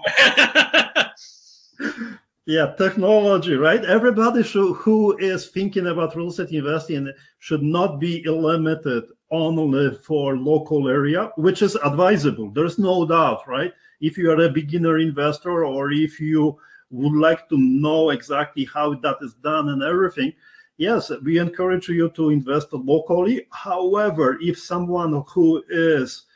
Yeah, 2.48 2.74
technology, 2.78 3.56
right? 3.56 3.84
Everybody 3.84 4.44
should, 4.44 4.74
who 4.76 5.16
is 5.18 5.48
thinking 5.48 5.88
about 5.88 6.14
real 6.14 6.28
estate 6.28 6.50
investing 6.50 7.12
should 7.40 7.62
not 7.62 7.98
be 7.98 8.22
limited 8.24 9.02
only 9.32 9.92
for 9.96 10.36
local 10.36 10.88
area, 10.88 11.32
which 11.34 11.60
is 11.60 11.74
advisable. 11.74 12.52
There's 12.52 12.78
no 12.78 13.04
doubt, 13.04 13.48
right? 13.48 13.72
If 14.00 14.16
you 14.16 14.30
are 14.30 14.40
a 14.44 14.48
beginner 14.48 14.98
investor 14.98 15.64
or 15.64 15.90
if 15.90 16.20
you 16.20 16.56
would 16.90 17.18
like 17.18 17.48
to 17.48 17.58
know 17.58 18.10
exactly 18.10 18.64
how 18.72 18.94
that 18.94 19.16
is 19.22 19.34
done 19.34 19.70
and 19.70 19.82
everything, 19.82 20.32
yes, 20.76 21.10
we 21.24 21.40
encourage 21.40 21.88
you 21.88 22.10
to 22.10 22.30
invest 22.30 22.72
locally. 22.72 23.48
However, 23.50 24.38
if 24.40 24.56
someone 24.56 25.24
who 25.26 25.64
is 25.68 26.26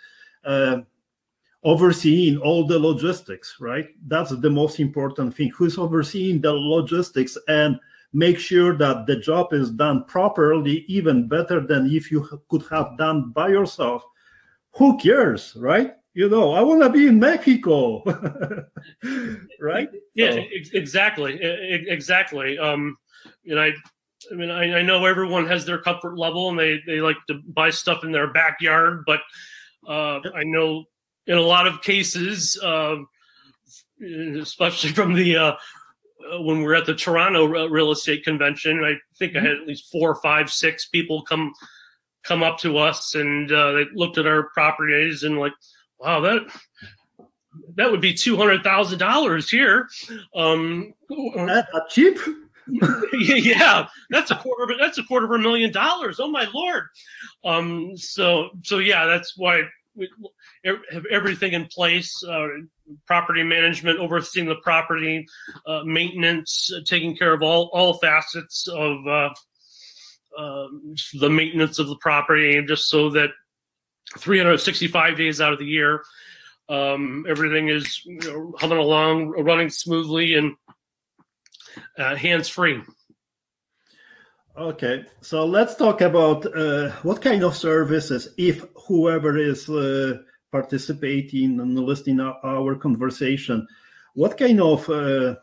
uh, 0.44 0.78
overseeing 1.62 2.38
all 2.38 2.66
the 2.66 2.78
logistics, 2.78 3.56
right? 3.60 3.88
That's 4.06 4.30
the 4.30 4.50
most 4.50 4.80
important 4.80 5.34
thing. 5.34 5.50
Who's 5.50 5.78
overseeing 5.78 6.40
the 6.40 6.52
logistics 6.52 7.36
and 7.48 7.78
make 8.12 8.38
sure 8.38 8.76
that 8.76 9.06
the 9.06 9.16
job 9.16 9.52
is 9.52 9.70
done 9.70 10.04
properly, 10.04 10.84
even 10.88 11.28
better 11.28 11.60
than 11.60 11.90
if 11.90 12.10
you 12.10 12.26
could 12.48 12.64
have 12.70 12.96
done 12.98 13.30
by 13.30 13.48
yourself. 13.48 14.04
Who 14.76 14.98
cares, 14.98 15.54
right? 15.56 15.92
You 16.14 16.28
know, 16.28 16.52
I 16.52 16.60
want 16.62 16.82
to 16.82 16.90
be 16.90 17.06
in 17.06 17.20
Mexico, 17.20 18.02
right? 19.60 19.88
Yeah, 20.14 20.32
so. 20.32 20.42
exactly, 20.72 21.38
exactly. 21.40 22.58
Um, 22.58 22.96
and 23.46 23.60
I, 23.60 23.72
I 24.30 24.34
mean, 24.34 24.50
I, 24.50 24.78
I 24.78 24.82
know 24.82 25.06
everyone 25.06 25.46
has 25.46 25.64
their 25.64 25.78
comfort 25.78 26.18
level 26.18 26.50
and 26.50 26.58
they 26.58 26.80
they 26.84 27.00
like 27.00 27.16
to 27.28 27.40
buy 27.46 27.70
stuff 27.70 28.02
in 28.02 28.10
their 28.10 28.32
backyard, 28.32 29.04
but 29.06 29.20
uh, 29.88 30.20
I 30.34 30.42
know 30.44 30.84
in 31.26 31.36
a 31.36 31.42
lot 31.42 31.66
of 31.66 31.82
cases, 31.82 32.58
uh, 32.62 32.96
especially 34.40 34.90
from 34.90 35.14
the 35.14 35.36
uh, 35.36 35.52
when 36.40 36.58
we 36.58 36.66
are 36.66 36.74
at 36.74 36.86
the 36.86 36.94
Toronto 36.94 37.46
real 37.46 37.90
estate 37.90 38.24
convention, 38.24 38.84
I 38.84 38.94
think 39.18 39.36
I 39.36 39.40
had 39.40 39.52
at 39.52 39.66
least 39.66 39.90
four, 39.90 40.14
five, 40.16 40.50
six 40.50 40.86
people 40.86 41.22
come 41.22 41.52
come 42.22 42.42
up 42.42 42.58
to 42.58 42.76
us 42.76 43.14
and 43.14 43.50
uh, 43.50 43.72
they 43.72 43.86
looked 43.94 44.18
at 44.18 44.26
our 44.26 44.50
properties 44.50 45.22
and 45.22 45.38
like, 45.38 45.54
wow, 45.98 46.20
that 46.20 46.42
that 47.76 47.90
would 47.90 48.00
be 48.00 48.14
two 48.14 48.36
hundred 48.36 48.62
thousand 48.62 48.98
dollars 48.98 49.50
here. 49.50 49.88
Um, 50.34 50.92
that 51.08 51.66
cheap. 51.88 52.18
yeah, 53.12 53.88
that's 54.10 54.30
a 54.30 54.36
quarter. 54.36 54.74
That's 54.78 54.98
a 54.98 55.02
quarter 55.04 55.26
of 55.26 55.32
a 55.32 55.38
million 55.38 55.72
dollars. 55.72 56.20
Oh 56.20 56.28
my 56.28 56.46
lord! 56.54 56.84
Um, 57.44 57.96
so 57.96 58.50
so 58.62 58.78
yeah, 58.78 59.06
that's 59.06 59.36
why 59.36 59.62
we 60.00 60.08
have 60.94 61.06
everything 61.10 61.52
in 61.52 61.66
place 61.66 62.22
uh, 62.24 62.46
property 63.06 63.42
management 63.42 63.98
overseeing 63.98 64.48
the 64.48 64.56
property 64.56 65.26
uh, 65.66 65.82
maintenance 65.84 66.72
uh, 66.74 66.80
taking 66.84 67.16
care 67.16 67.32
of 67.32 67.42
all 67.42 67.70
all 67.72 67.94
facets 67.94 68.66
of 68.68 69.06
uh, 69.06 69.30
um, 70.38 70.94
the 71.20 71.30
maintenance 71.30 71.78
of 71.78 71.88
the 71.88 71.98
property 71.98 72.64
just 72.66 72.88
so 72.88 73.10
that 73.10 73.30
365 74.18 75.16
days 75.16 75.40
out 75.40 75.52
of 75.52 75.58
the 75.58 75.66
year 75.66 76.02
um, 76.68 77.26
everything 77.28 77.68
is 77.68 78.04
you 78.04 78.18
know, 78.24 78.54
humming 78.58 78.78
along 78.78 79.30
running 79.30 79.70
smoothly 79.70 80.34
and 80.34 80.56
uh, 81.98 82.16
hands 82.16 82.48
free. 82.48 82.80
Okay, 84.60 85.06
so 85.22 85.46
let's 85.46 85.74
talk 85.74 86.02
about 86.02 86.44
uh, 86.54 86.90
what 87.02 87.22
kind 87.22 87.42
of 87.42 87.56
services, 87.56 88.34
if 88.36 88.62
whoever 88.86 89.38
is 89.38 89.70
uh, 89.70 90.18
participating 90.52 91.58
and 91.60 91.78
listening 91.78 92.20
our 92.20 92.74
conversation, 92.74 93.66
what 94.12 94.36
kind 94.36 94.60
of 94.60 94.86
uh, 94.90 95.36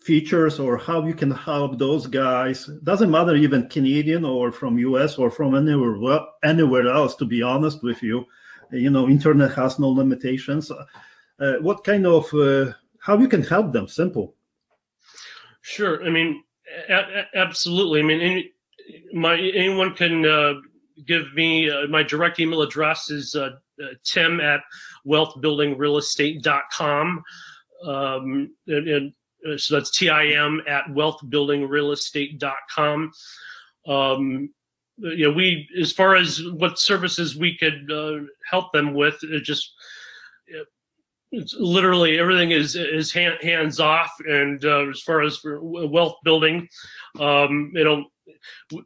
features 0.00 0.60
or 0.60 0.78
how 0.78 1.04
you 1.04 1.12
can 1.12 1.32
help 1.32 1.76
those 1.76 2.06
guys? 2.06 2.70
Doesn't 2.84 3.10
matter 3.10 3.34
even 3.34 3.68
canadian 3.68 4.24
or 4.24 4.52
from 4.52 4.78
us 4.94 5.18
or 5.18 5.28
from 5.28 5.56
anywhere 5.56 5.98
well, 5.98 6.34
anywhere 6.44 6.86
else 6.86 7.16
to 7.16 7.24
be 7.24 7.42
honest 7.42 7.82
with 7.82 8.00
you. 8.00 8.24
You 8.70 8.90
know 8.90 9.08
internet 9.08 9.54
has 9.54 9.80
no 9.80 9.88
limitations. 9.88 10.70
Uh, 10.70 11.54
what 11.60 11.82
kind 11.82 12.06
of 12.06 12.32
uh, 12.32 12.74
how 13.00 13.18
you 13.18 13.26
can 13.26 13.42
help 13.42 13.72
them? 13.72 13.88
Simple. 13.88 14.36
Sure 15.62 16.04
i 16.04 16.10
mean 16.10 16.44
a- 16.88 17.36
absolutely. 17.36 18.00
I 18.00 18.02
mean 18.02 18.20
any, 18.20 18.50
my 19.12 19.38
anyone 19.38 19.94
can 19.94 20.26
uh, 20.26 20.54
give 21.06 21.32
me 21.34 21.70
uh, 21.70 21.86
my 21.88 22.02
direct 22.02 22.40
email 22.40 22.62
address 22.62 23.10
is 23.10 23.34
uh, 23.34 23.50
uh, 23.82 23.88
tim 24.04 24.40
at 24.40 24.60
wealthbuildingrealestate.com 25.06 27.22
um, 27.86 28.50
and, 28.66 28.88
and 28.88 29.12
uh, 29.48 29.56
so 29.56 29.74
that's 29.74 29.96
tim 29.96 30.60
at 30.66 30.84
wealthbuildingrealestate.com 30.86 33.12
um, 33.88 34.50
you 34.98 35.28
know 35.28 35.32
we 35.32 35.66
as 35.80 35.92
far 35.92 36.16
as 36.16 36.42
what 36.52 36.78
services 36.78 37.34
we 37.36 37.56
could 37.56 37.90
uh, 37.90 38.18
help 38.48 38.72
them 38.72 38.92
with 38.94 39.18
it 39.22 39.42
just 39.42 39.72
it's 41.32 41.54
literally 41.54 42.18
everything 42.18 42.50
is 42.50 42.76
is 42.76 43.12
hand, 43.12 43.36
hands 43.42 43.80
off 43.80 44.12
and 44.26 44.64
uh, 44.64 44.88
as 44.88 45.00
far 45.00 45.22
as 45.22 45.40
wealth 45.44 46.16
building 46.24 46.68
um, 47.18 47.72
you 47.74 47.84
know 47.84 48.04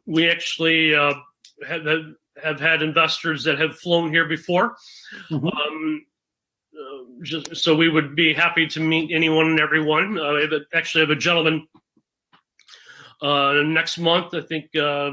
we 0.05 0.29
actually 0.29 0.95
uh, 0.95 1.13
have, 1.67 1.83
have 2.41 2.59
had 2.59 2.81
investors 2.81 3.43
that 3.43 3.59
have 3.59 3.77
flown 3.77 4.11
here 4.11 4.25
before 4.25 4.75
mm-hmm. 5.29 5.47
um, 5.47 6.01
just, 7.23 7.55
so 7.55 7.75
we 7.75 7.89
would 7.89 8.15
be 8.15 8.33
happy 8.33 8.67
to 8.67 8.79
meet 8.79 9.11
anyone 9.11 9.47
and 9.47 9.59
everyone. 9.59 10.19
Uh, 10.19 10.41
have 10.41 10.51
a, 10.51 10.59
actually 10.73 11.01
have 11.01 11.09
a 11.09 11.15
gentleman 11.15 11.67
uh, 13.21 13.53
next 13.65 13.97
month. 13.97 14.33
I 14.33 14.41
think 14.41 14.75
uh, 14.75 15.11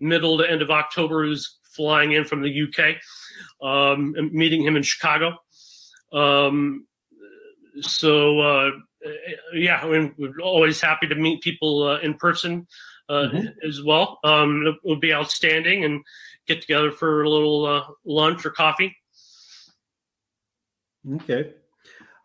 middle 0.00 0.38
to 0.38 0.50
end 0.50 0.62
of 0.62 0.70
October 0.70 1.24
who's 1.24 1.58
flying 1.74 2.12
in 2.12 2.24
from 2.24 2.42
the 2.42 2.62
UK. 2.62 2.96
Um, 3.66 4.14
meeting 4.32 4.62
him 4.62 4.76
in 4.76 4.82
Chicago. 4.82 5.36
Um, 6.12 6.86
so 7.80 8.40
uh, 8.40 8.70
yeah, 9.54 9.80
I 9.82 9.88
mean, 9.88 10.14
we're 10.18 10.40
always 10.42 10.80
happy 10.80 11.06
to 11.08 11.14
meet 11.14 11.42
people 11.42 11.84
uh, 11.84 11.98
in 12.00 12.14
person 12.14 12.66
uh, 13.08 13.28
mm-hmm. 13.32 13.68
as 13.68 13.82
well. 13.82 14.18
Um, 14.24 14.66
it 14.66 14.74
would 14.84 15.00
be 15.00 15.12
outstanding 15.12 15.84
and 15.84 16.02
get 16.46 16.60
together 16.60 16.90
for 16.90 17.22
a 17.22 17.28
little 17.28 17.96
lunch 18.04 18.44
or 18.44 18.50
coffee. 18.50 18.96
Okay. 21.14 21.54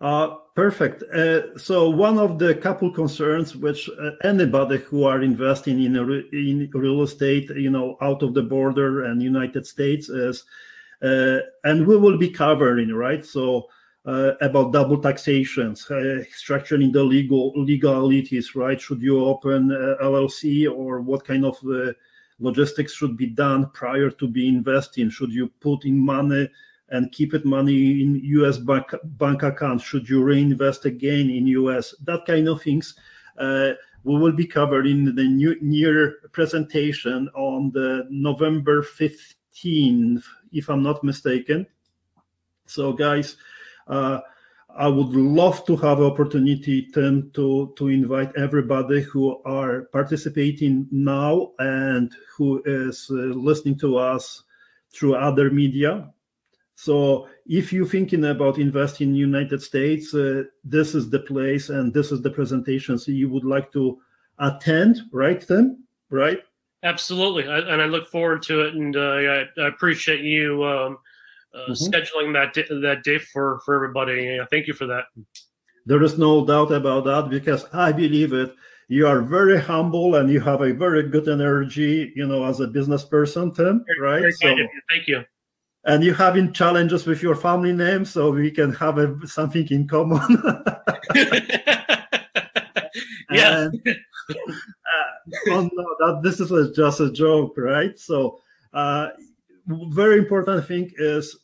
Uh, 0.02 0.36
perfect. 0.56 1.04
Uh, 1.04 1.58
so 1.58 1.90
one 1.90 2.18
of 2.18 2.38
the 2.38 2.54
couple 2.54 2.92
concerns 2.92 3.56
which 3.56 3.90
uh, 3.90 4.12
anybody 4.24 4.78
who 4.78 5.06
are 5.06 5.22
investing 5.22 5.82
in, 5.82 5.94
re- 5.94 6.30
in 6.34 6.70
real 6.74 7.02
estate, 7.02 7.50
you 7.56 7.70
know, 7.70 7.98
out 8.02 8.22
of 8.22 8.34
the 8.34 8.42
border 8.44 9.06
and 9.06 9.24
United 9.24 9.66
States 9.66 10.10
is, 10.10 10.42
uh, 10.42 10.44
and 11.02 11.86
we 11.86 11.98
will 11.98 12.18
be 12.18 12.30
covering, 12.30 12.94
right? 12.94 13.26
So 13.26 13.68
uh, 14.06 14.34
about 14.42 14.72
double 14.72 15.02
taxations, 15.02 15.90
uh, 15.90 16.24
structuring 16.32 16.94
the 16.94 17.04
legal 17.04 17.52
legalities, 17.56 18.56
right? 18.56 18.80
Should 18.80 19.02
you 19.02 19.26
open 19.26 19.70
LLC 19.70 20.72
or 20.72 21.02
what 21.02 21.26
kind 21.26 21.46
of 21.46 21.58
logistics 22.40 22.94
should 22.94 23.18
be 23.18 23.28
done 23.28 23.70
prior 23.72 24.10
to 24.12 24.28
be 24.28 24.48
investing? 24.48 25.10
Should 25.10 25.32
you 25.32 25.48
put 25.60 25.86
in 25.86 26.00
money? 26.00 26.50
and 26.90 27.12
keep 27.12 27.34
it 27.34 27.46
money 27.46 28.04
in 28.04 28.22
US 28.24 28.58
bank, 28.58 28.94
bank 29.04 29.42
account 29.42 29.82
should 29.82 30.08
you 30.08 30.24
reinvest 30.24 30.86
again 30.86 31.32
in 31.32 31.48
US 31.48 31.96
that 32.04 32.26
kind 32.28 32.48
of 32.48 32.62
things 32.62 32.94
uh, 33.40 33.72
we 34.04 34.18
will 34.20 34.32
be 34.32 34.46
covering 34.46 35.16
the 35.16 35.24
new, 35.24 35.58
near 35.62 36.18
presentation 36.32 37.28
on 37.34 37.72
the 37.72 38.06
November 38.12 38.84
15th 39.56 40.24
if 40.52 40.70
I'm 40.70 40.84
not 40.84 41.04
mistaken 41.04 41.66
so 42.66 42.94
guys 42.94 43.38
uh, 43.88 44.20
I 44.78 44.88
would 44.88 45.16
love 45.16 45.66
to 45.68 45.76
have 45.78 46.02
opportunity 46.02 46.88
to 46.92 47.74
to 47.76 47.88
invite 47.88 48.36
everybody 48.36 49.02
who 49.02 49.42
are 49.44 49.84
participating 49.94 50.88
now 50.92 51.52
and 51.60 52.12
who 52.36 52.62
is 52.66 53.08
uh, 53.10 53.14
listening 53.14 53.78
to 53.80 53.98
us 53.98 54.44
through 54.92 55.16
other 55.16 55.50
media 55.50 56.10
so 56.76 57.28
if 57.48 57.72
you're 57.72 57.88
thinking 57.88 58.26
about 58.26 58.58
investing 58.58 59.10
in 59.10 59.16
United 59.16 59.62
States, 59.62 60.14
uh, 60.14 60.44
this 60.64 60.94
is 60.94 61.10
the 61.10 61.20
place 61.20 61.70
and 61.70 61.94
this 61.94 62.12
is 62.12 62.22
the 62.22 62.30
presentation. 62.30 63.00
So 63.00 63.12
you 63.12 63.30
would 63.30 63.46
like 63.46 63.72
to 63.72 64.00
attend, 64.40 65.02
right, 65.12 65.40
Tim? 65.40 65.86
Right? 66.10 66.40
Absolutely, 66.84 67.48
I, 67.48 67.60
and 67.60 67.82
I 67.82 67.86
look 67.86 68.08
forward 68.08 68.44
to 68.44 68.62
it, 68.62 68.76
and 68.76 68.96
uh, 68.96 69.00
I, 69.00 69.46
I, 69.58 69.68
appreciate 69.68 70.22
you 70.22 70.64
um, 70.64 70.98
uh, 71.54 71.72
mm-hmm. 71.72 71.74
scheduling 71.74 72.34
that 72.34 72.54
di- 72.54 72.82
that 72.82 73.04
day 73.04 73.18
for 73.18 73.60
for 73.66 73.76
everybody. 73.76 74.40
thank 74.52 74.68
you 74.68 74.74
for 74.74 74.86
that. 74.86 75.06
There 75.86 76.04
is 76.04 76.18
no 76.18 76.46
doubt 76.46 76.72
about 76.72 77.06
that 77.06 77.30
because 77.30 77.66
I 77.74 77.92
believe 77.92 78.34
it. 78.34 78.56
You 78.88 79.08
are 79.08 79.22
very 79.22 79.60
humble 79.60 80.16
and 80.16 80.30
you 80.30 80.40
have 80.42 80.62
a 80.62 80.72
very 80.72 81.10
good 81.10 81.28
energy, 81.28 82.14
you 82.16 82.28
know, 82.28 82.46
as 82.46 82.60
a 82.60 82.68
business 82.68 83.04
person, 83.04 83.52
Tim. 83.52 83.84
Right? 84.00 84.20
Very 84.20 84.32
so, 84.34 84.56
thank 84.90 85.08
you 85.08 85.24
and 85.86 86.04
you're 86.04 86.16
having 86.16 86.52
challenges 86.52 87.06
with 87.06 87.22
your 87.22 87.36
family 87.36 87.72
name, 87.72 88.06
so 88.06 88.32
we 88.32 88.52
can 88.52 88.74
have 88.74 88.98
a, 88.98 89.16
something 89.28 89.68
in 89.70 89.88
common. 89.88 90.20
yeah. 93.32 93.70
And, 93.70 93.82
oh 95.50 95.70
no, 95.74 95.96
that 96.00 96.22
this 96.24 96.40
is 96.40 96.52
a, 96.52 96.74
just 96.74 97.00
a 97.00 97.12
joke, 97.12 97.54
right? 97.58 97.98
So, 97.98 98.40
uh, 98.74 99.10
very 99.68 100.18
important 100.18 100.68
thing 100.68 100.92
is 100.98 101.38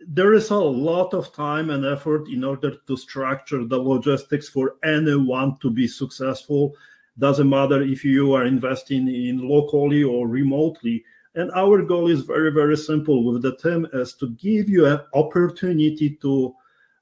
there 0.00 0.32
is 0.34 0.50
a 0.50 0.56
lot 0.56 1.12
of 1.12 1.32
time 1.34 1.70
and 1.70 1.84
effort 1.84 2.28
in 2.28 2.44
order 2.44 2.76
to 2.86 2.96
structure 2.96 3.64
the 3.64 3.78
logistics 3.78 4.48
for 4.48 4.76
anyone 4.84 5.56
to 5.60 5.70
be 5.70 5.88
successful. 5.88 6.74
Doesn't 7.18 7.48
matter 7.48 7.82
if 7.82 8.04
you 8.04 8.32
are 8.34 8.46
investing 8.46 9.08
in 9.08 9.48
locally 9.48 10.04
or 10.04 10.28
remotely 10.28 11.04
and 11.38 11.52
our 11.52 11.82
goal 11.82 12.08
is 12.08 12.22
very, 12.22 12.50
very 12.50 12.76
simple 12.76 13.24
with 13.24 13.42
the 13.42 13.54
team 13.56 13.86
is 13.92 14.14
to 14.14 14.30
give 14.30 14.68
you 14.68 14.86
an 14.86 15.00
opportunity 15.14 16.18
to 16.20 16.54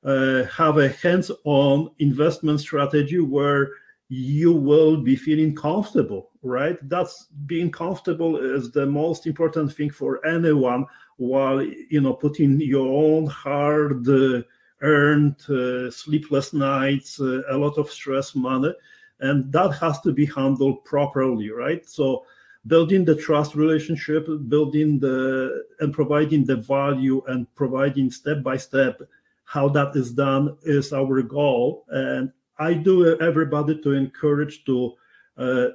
uh, 0.05 0.45
have 0.45 0.77
a 0.77 0.91
hands-on 0.91 1.91
investment 2.01 2.61
strategy 2.61 3.19
where 3.19 3.71
you 4.09 4.53
will 4.53 4.99
be 4.99 5.17
feeling 5.17 5.55
comfortable, 5.55 6.31
right? 6.43 6.79
That's 6.89 7.27
being 7.47 7.71
comfortable 7.71 8.37
is 8.37 8.71
the 8.71 8.87
most 8.87 9.27
important 9.27 9.73
thing 9.73 9.91
for 9.91 10.25
anyone 10.25 10.87
while, 11.17 11.63
you 11.63 12.01
know, 12.01 12.13
putting 12.13 12.61
your 12.61 12.87
own 12.87 13.27
hard 13.27 14.09
uh, 14.09 14.43
earned 14.83 15.37
uh, 15.49 15.91
sleepless 15.91 16.53
nights, 16.53 17.21
uh, 17.21 17.43
a 17.51 17.57
lot 17.57 17.79
of 17.79 17.91
stress 17.91 18.35
money, 18.35 18.73
and 19.21 19.51
that 19.53 19.71
has 19.81 20.01
to 20.03 20.13
be 20.13 20.27
handled 20.27 20.85
properly, 20.85 21.51
right? 21.51 21.89
So 21.89 22.25
building 22.67 23.05
the 23.05 23.17
trust 23.17 23.55
relationship, 23.57 24.29
building 24.49 25.01
the 25.01 25.65
and 25.81 25.93
providing 25.93 26.45
the 26.45 26.57
value 26.57 27.23
and 27.27 27.53
providing 27.55 28.11
step 28.11 28.43
by 28.43 28.57
step 28.57 29.01
how 29.47 29.69
that 29.69 29.95
is 29.95 30.13
done 30.13 30.57
is 30.63 30.93
our 30.93 31.23
goal. 31.23 31.87
And 31.89 32.33
I 32.59 32.75
do 32.75 33.19
everybody 33.21 33.81
to 33.83 33.93
encourage 33.93 34.65
to 34.65 34.95
uh, 35.37 35.67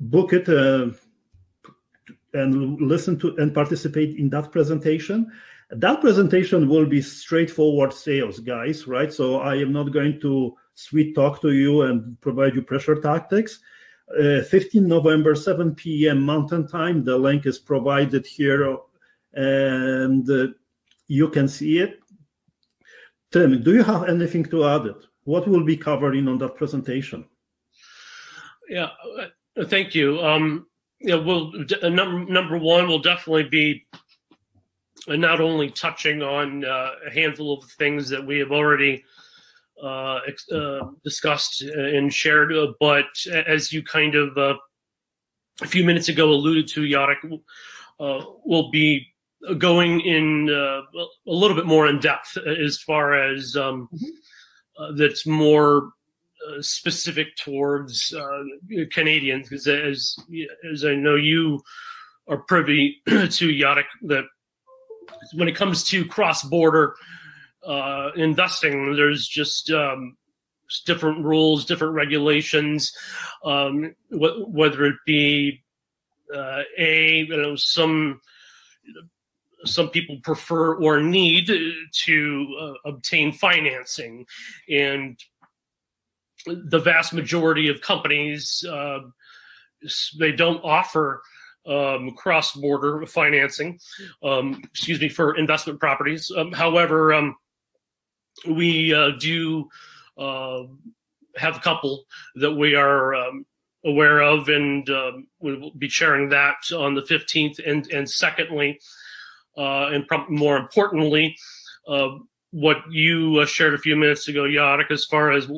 book 0.00 0.32
it 0.32 0.48
uh, 0.48 0.90
and 2.34 2.80
listen 2.80 3.18
to 3.20 3.36
and 3.36 3.54
participate 3.54 4.16
in 4.16 4.28
that 4.30 4.52
presentation. 4.52 5.30
That 5.70 6.00
presentation 6.00 6.68
will 6.68 6.86
be 6.86 7.02
straightforward 7.02 7.92
sales, 7.92 8.38
guys, 8.40 8.86
right? 8.86 9.12
So 9.12 9.40
I 9.40 9.56
am 9.56 9.72
not 9.72 9.92
going 9.92 10.20
to 10.20 10.56
sweet 10.74 11.14
talk 11.14 11.40
to 11.42 11.52
you 11.52 11.82
and 11.82 12.18
provide 12.20 12.54
you 12.54 12.62
pressure 12.62 13.00
tactics 13.00 13.60
uh, 14.16 14.42
15 14.42 14.86
November, 14.86 15.34
7 15.34 15.74
p.m. 15.74 16.22
Mountain 16.22 16.66
Time. 16.66 17.04
The 17.04 17.16
link 17.16 17.46
is 17.46 17.58
provided 17.58 18.26
here, 18.26 18.76
and 19.34 20.28
uh, 20.30 20.48
you 21.06 21.28
can 21.28 21.48
see 21.48 21.78
it. 21.78 22.00
Tim, 23.30 23.62
do 23.62 23.74
you 23.74 23.82
have 23.82 24.08
anything 24.08 24.44
to 24.46 24.64
add? 24.64 24.86
It? 24.86 25.06
What 25.28 25.46
will 25.46 25.62
be 25.62 25.76
covering 25.76 26.26
on 26.26 26.38
that 26.38 26.56
presentation? 26.56 27.26
Yeah, 28.66 28.88
uh, 29.58 29.66
thank 29.66 29.94
you. 29.94 30.18
Um, 30.20 30.66
yeah, 31.00 31.16
well, 31.16 31.52
uh, 31.82 31.90
number 31.90 32.32
number 32.32 32.56
one 32.56 32.88
will 32.88 32.98
definitely 33.00 33.44
be 33.44 33.86
not 35.06 35.42
only 35.42 35.70
touching 35.70 36.22
on 36.22 36.64
uh, 36.64 36.92
a 37.06 37.10
handful 37.10 37.52
of 37.52 37.62
things 37.72 38.08
that 38.08 38.26
we 38.26 38.38
have 38.38 38.52
already 38.52 39.04
uh, 39.82 40.20
uh, 40.50 40.80
discussed 41.04 41.60
and 41.60 42.10
shared. 42.10 42.54
but 42.80 43.10
as 43.46 43.70
you 43.70 43.82
kind 43.82 44.14
of 44.14 44.34
a 44.38 45.66
few 45.66 45.84
minutes 45.84 46.08
ago 46.08 46.30
alluded 46.30 46.68
to, 46.68 46.88
Jarek, 46.88 47.38
will 47.98 48.70
be 48.70 49.06
going 49.58 50.00
in 50.00 50.48
uh, 50.48 50.80
a 51.26 51.36
little 51.42 51.54
bit 51.54 51.66
more 51.66 51.86
in 51.86 52.00
depth 52.00 52.38
as 52.38 52.78
far 52.78 53.12
as 53.12 53.56
um, 53.56 53.90
mm-hmm. 53.94 54.06
Uh, 54.78 54.92
that's 54.92 55.26
more 55.26 55.90
uh, 56.48 56.62
specific 56.62 57.36
towards 57.36 58.14
uh, 58.14 58.42
Canadians, 58.92 59.48
because 59.48 59.66
as 59.66 60.16
as 60.72 60.84
I 60.84 60.94
know 60.94 61.16
you 61.16 61.60
are 62.28 62.38
privy 62.38 63.02
to 63.06 63.24
Jarek, 63.48 63.84
that 64.02 64.24
when 65.34 65.48
it 65.48 65.56
comes 65.56 65.84
to 65.84 66.04
cross 66.04 66.42
border 66.42 66.94
uh, 67.66 68.10
investing, 68.16 68.94
there's 68.94 69.26
just 69.26 69.70
um, 69.70 70.16
different 70.86 71.24
rules, 71.24 71.64
different 71.64 71.94
regulations, 71.94 72.92
um, 73.44 73.94
wh- 74.10 74.48
whether 74.48 74.84
it 74.86 74.96
be 75.06 75.62
a 76.78 77.26
you 77.28 77.36
know 77.36 77.56
some 77.56 78.20
some 79.64 79.90
people 79.90 80.18
prefer 80.22 80.74
or 80.74 81.00
need 81.00 81.50
to 82.04 82.56
uh, 82.60 82.88
obtain 82.88 83.32
financing. 83.32 84.26
And 84.70 85.18
the 86.46 86.78
vast 86.78 87.12
majority 87.12 87.68
of 87.68 87.80
companies 87.80 88.64
uh, 88.68 89.00
they 90.18 90.32
don't 90.32 90.62
offer 90.64 91.22
um, 91.66 92.12
cross-border 92.12 93.04
financing 93.06 93.78
um, 94.22 94.60
excuse 94.64 95.00
me 95.00 95.08
for 95.08 95.36
investment 95.36 95.78
properties. 95.80 96.30
Um, 96.34 96.52
however 96.52 97.12
um, 97.12 97.36
we 98.48 98.94
uh, 98.94 99.10
do 99.18 99.68
uh, 100.16 100.62
have 101.36 101.56
a 101.56 101.60
couple 101.60 102.04
that 102.36 102.52
we 102.52 102.74
are 102.74 103.14
um, 103.14 103.44
aware 103.84 104.20
of 104.20 104.48
and 104.48 104.88
um, 104.90 105.26
we'll 105.40 105.70
be 105.72 105.88
sharing 105.88 106.28
that 106.30 106.56
on 106.74 106.94
the 106.94 107.02
15th 107.02 107.60
and 107.66 107.90
and 107.92 108.08
secondly 108.08 108.78
uh, 109.58 109.88
and 109.88 110.06
more 110.28 110.56
importantly, 110.56 111.36
uh, 111.88 112.10
what 112.52 112.78
you 112.90 113.38
uh, 113.40 113.46
shared 113.46 113.74
a 113.74 113.78
few 113.78 113.96
minutes 113.96 114.28
ago, 114.28 114.44
Jarek, 114.44 114.90
as 114.90 115.04
far 115.04 115.32
as 115.32 115.50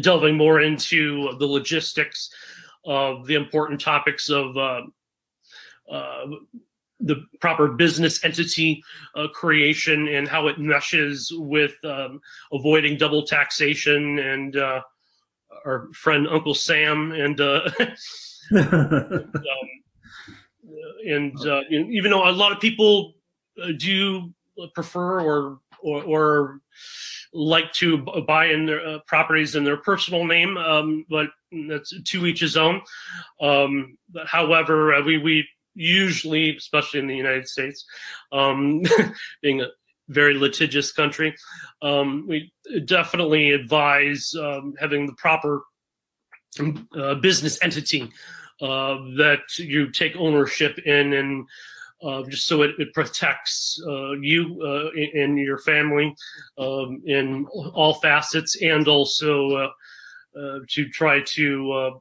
delving 0.00 0.36
more 0.36 0.60
into 0.60 1.36
the 1.38 1.46
logistics 1.46 2.30
of 2.84 3.26
the 3.26 3.34
important 3.34 3.80
topics 3.80 4.30
of 4.30 4.56
uh, 4.56 4.82
uh, 5.90 6.26
the 7.00 7.24
proper 7.40 7.68
business 7.68 8.24
entity 8.24 8.82
uh, 9.16 9.26
creation 9.28 10.06
and 10.08 10.28
how 10.28 10.46
it 10.46 10.58
meshes 10.58 11.32
with 11.34 11.74
um, 11.84 12.20
avoiding 12.52 12.96
double 12.96 13.26
taxation 13.26 14.18
and 14.20 14.56
our 15.64 15.88
friend 15.92 16.28
Uncle 16.28 16.54
Sam 16.54 17.12
and 17.12 17.40
um, 17.40 17.72
and 21.06 21.38
uh, 21.46 21.62
even 21.70 22.10
though 22.10 22.28
a 22.28 22.32
lot 22.32 22.52
of 22.52 22.60
people 22.60 23.14
uh, 23.62 23.72
do 23.76 24.32
prefer 24.74 25.20
or 25.20 25.58
or, 25.82 26.02
or 26.04 26.60
like 27.32 27.72
to 27.72 27.98
buy 28.26 28.46
in 28.46 28.66
their 28.66 28.86
uh, 28.86 28.98
properties 29.06 29.54
in 29.56 29.64
their 29.64 29.76
personal 29.76 30.24
name, 30.24 30.56
um, 30.56 31.04
but 31.08 31.28
that's 31.68 31.92
to 32.04 32.26
each 32.26 32.40
his 32.40 32.56
own. 32.56 32.80
Um, 33.40 33.98
but 34.10 34.26
however, 34.26 34.94
uh, 34.94 35.02
we 35.02 35.18
we 35.18 35.48
usually, 35.74 36.56
especially 36.56 37.00
in 37.00 37.06
the 37.06 37.16
United 37.16 37.48
States, 37.48 37.84
um, 38.30 38.82
being 39.42 39.62
a 39.62 39.68
very 40.08 40.34
litigious 40.34 40.92
country, 40.92 41.34
um, 41.80 42.26
we 42.28 42.52
definitely 42.84 43.50
advise 43.50 44.34
um, 44.38 44.74
having 44.78 45.06
the 45.06 45.14
proper 45.14 45.62
uh, 46.96 47.14
business 47.16 47.58
entity 47.62 48.10
uh, 48.62 48.98
that 49.16 49.40
you 49.58 49.90
take 49.90 50.16
ownership 50.16 50.78
in 50.86 51.12
and 51.14 51.46
uh, 52.02 52.22
just 52.28 52.46
so 52.46 52.62
it, 52.62 52.72
it 52.78 52.92
protects 52.94 53.80
uh, 53.86 54.12
you 54.12 54.60
uh, 54.62 54.90
and 55.20 55.38
your 55.38 55.58
family 55.58 56.14
um, 56.58 57.00
in 57.06 57.46
all 57.74 57.94
facets 57.94 58.60
and 58.62 58.88
also 58.88 59.50
uh, 59.50 60.38
uh, 60.38 60.58
to 60.68 60.88
try 60.88 61.20
to 61.24 62.00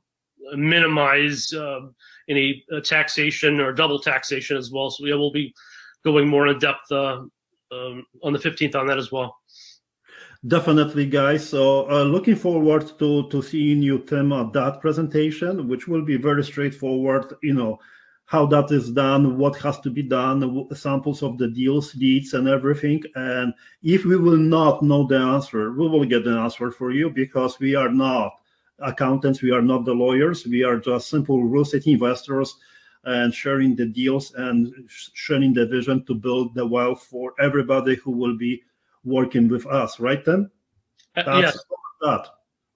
minimize 0.53 1.53
um, 1.53 1.93
any 2.29 2.63
taxation 2.83 3.59
or 3.59 3.73
double 3.73 3.99
taxation 3.99 4.57
as 4.57 4.71
well. 4.71 4.89
So 4.89 5.05
yeah, 5.05 5.15
we'll 5.15 5.31
be 5.31 5.53
going 6.03 6.27
more 6.27 6.47
in 6.47 6.57
depth 6.57 6.91
um, 6.91 7.31
on 7.71 8.33
the 8.33 8.39
15th 8.39 8.75
on 8.75 8.87
that 8.87 8.97
as 8.97 9.11
well. 9.11 9.37
Definitely, 10.47 11.05
guys. 11.05 11.47
So 11.47 11.87
uh, 11.91 12.03
looking 12.03 12.35
forward 12.35 12.97
to 12.97 13.29
to 13.29 13.41
seeing 13.43 13.83
you, 13.83 13.99
Tim, 13.99 14.33
at 14.33 14.53
that 14.53 14.81
presentation, 14.81 15.67
which 15.67 15.87
will 15.87 16.01
be 16.01 16.17
very 16.17 16.43
straightforward. 16.43 17.35
You 17.43 17.53
know 17.53 17.79
how 18.25 18.47
that 18.47 18.71
is 18.71 18.89
done, 18.91 19.37
what 19.37 19.55
has 19.57 19.79
to 19.81 19.91
be 19.91 20.01
done, 20.01 20.67
samples 20.73 21.21
of 21.21 21.37
the 21.37 21.47
deals, 21.47 21.91
deeds, 21.91 22.33
and 22.33 22.47
everything. 22.47 23.03
And 23.13 23.53
if 23.83 24.05
we 24.05 24.15
will 24.15 24.37
not 24.37 24.81
know 24.81 25.05
the 25.05 25.17
answer, 25.17 25.73
we 25.73 25.87
will 25.87 26.05
get 26.05 26.23
the 26.23 26.31
answer 26.31 26.71
for 26.71 26.91
you 26.91 27.11
because 27.11 27.59
we 27.59 27.75
are 27.75 27.91
not 27.91 28.31
accountants, 28.79 29.43
we 29.43 29.51
are 29.51 29.61
not 29.61 29.85
the 29.85 29.93
lawyers, 29.93 30.47
we 30.47 30.63
are 30.63 30.79
just 30.79 31.09
simple 31.09 31.43
real 31.43 31.63
estate 31.63 31.85
investors 31.85 32.55
and 33.03 33.33
sharing 33.33 33.75
the 33.75 33.85
deals 33.85 34.33
and 34.33 34.73
sharing 34.87 35.53
the 35.53 35.65
vision 35.67 36.03
to 36.05 36.15
build 36.15 36.55
the 36.55 36.65
wealth 36.65 37.03
for 37.03 37.33
everybody 37.39 37.95
who 37.95 38.11
will 38.11 38.37
be 38.37 38.63
working 39.03 39.47
with 39.47 39.65
us, 39.67 39.99
right? 39.99 40.23
Then 40.23 40.49
uh, 41.15 41.23
that's 41.23 41.55
yes. 41.55 41.65
that, 42.01 42.27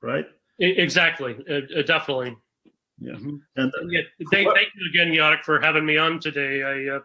right? 0.02 0.26
Exactly, 0.60 1.38
uh, 1.50 1.80
uh, 1.80 1.82
definitely. 1.84 2.38
Yeah, 3.00 3.14
mm-hmm. 3.14 3.36
and 3.58 3.74
uh, 3.74 3.88
yeah, 3.90 4.02
thank, 4.32 4.48
thank, 4.54 4.70
you 4.76 4.90
again, 4.90 5.14
Jarek, 5.14 5.44
for 5.44 5.60
having 5.60 5.86
me 5.86 5.98
on 5.98 6.20
today. 6.20 6.64
I 6.64 6.96
uh, 6.96 7.00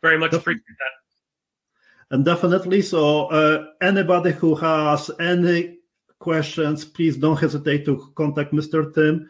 very 0.00 0.18
much 0.18 0.32
appreciate 0.32 0.64
that. 0.66 2.14
And 2.14 2.24
definitely, 2.24 2.80
so 2.82 3.26
uh, 3.26 3.66
anybody 3.82 4.32
who 4.32 4.54
has 4.54 5.10
any 5.20 5.78
questions, 6.18 6.84
please 6.84 7.16
don't 7.16 7.38
hesitate 7.38 7.84
to 7.84 8.12
contact 8.14 8.52
Mr. 8.52 8.94
Tim. 8.94 9.28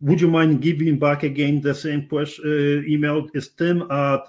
Would 0.00 0.20
you 0.20 0.28
mind 0.28 0.60
giving 0.60 0.98
back 0.98 1.22
again 1.22 1.60
the 1.60 1.74
same 1.74 2.08
question? 2.08 2.84
email 2.88 3.26
is 3.34 3.50
tim 3.50 3.82
at 3.90 4.22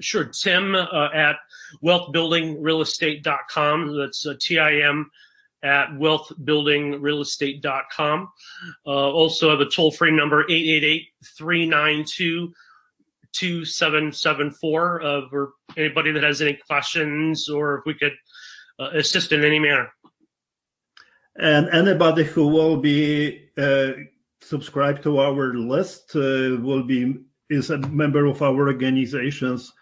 sure. 0.00 0.24
Tim 0.24 0.74
uh, 0.74 1.10
at 1.14 1.36
wealthbuildingrealestate.com. 1.82 3.98
That's 3.98 4.26
uh, 4.26 4.34
T 4.40 4.58
I 4.58 4.80
M 4.80 5.10
at 5.62 5.90
wealthbuildingrealestate.com. 5.90 8.28
Uh, 8.86 8.90
also 8.90 9.50
have 9.50 9.60
a 9.60 9.68
toll 9.68 9.90
free 9.90 10.10
number 10.10 10.44
888 10.44 11.08
392 11.36 12.54
2774 13.32 15.02
uh, 15.02 15.28
for 15.28 15.52
anybody 15.76 16.10
that 16.12 16.24
has 16.24 16.40
any 16.42 16.54
questions 16.54 17.48
or 17.48 17.78
if 17.78 17.84
we 17.86 17.94
could 17.94 18.12
uh, 18.80 18.90
assist 18.94 19.30
in 19.32 19.44
any 19.44 19.58
manner. 19.58 19.88
And 21.36 21.68
anybody 21.68 22.24
who 22.24 22.48
will 22.48 22.76
be 22.76 23.48
subscribed 24.42 25.02
to 25.04 25.20
our 25.20 25.54
list 25.54 26.16
uh, 26.16 26.58
will 26.60 26.82
be 26.82 27.14
is 27.50 27.70
a 27.70 27.78
member 27.78 28.26
of 28.26 28.42
our 28.42 28.68
organizations, 28.68 29.72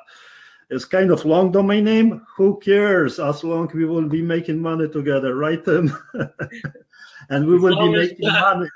It's 0.71 0.85
kind 0.85 1.11
of 1.11 1.25
long 1.25 1.53
domain 1.53 1.85
name. 1.85 2.23
Who 2.37 2.61
cares? 2.61 3.19
As 3.19 3.43
long 3.43 3.69
as 3.69 3.75
we 3.75 3.85
will 3.85 4.09
be 4.09 4.23
making 4.23 4.63
money 4.63 4.89
together, 4.89 5.35
right? 5.35 5.61
and 7.29 7.47
we 7.47 7.59
will 7.59 7.77
be 7.77 7.89
making 7.91 8.31
money. 8.31 8.69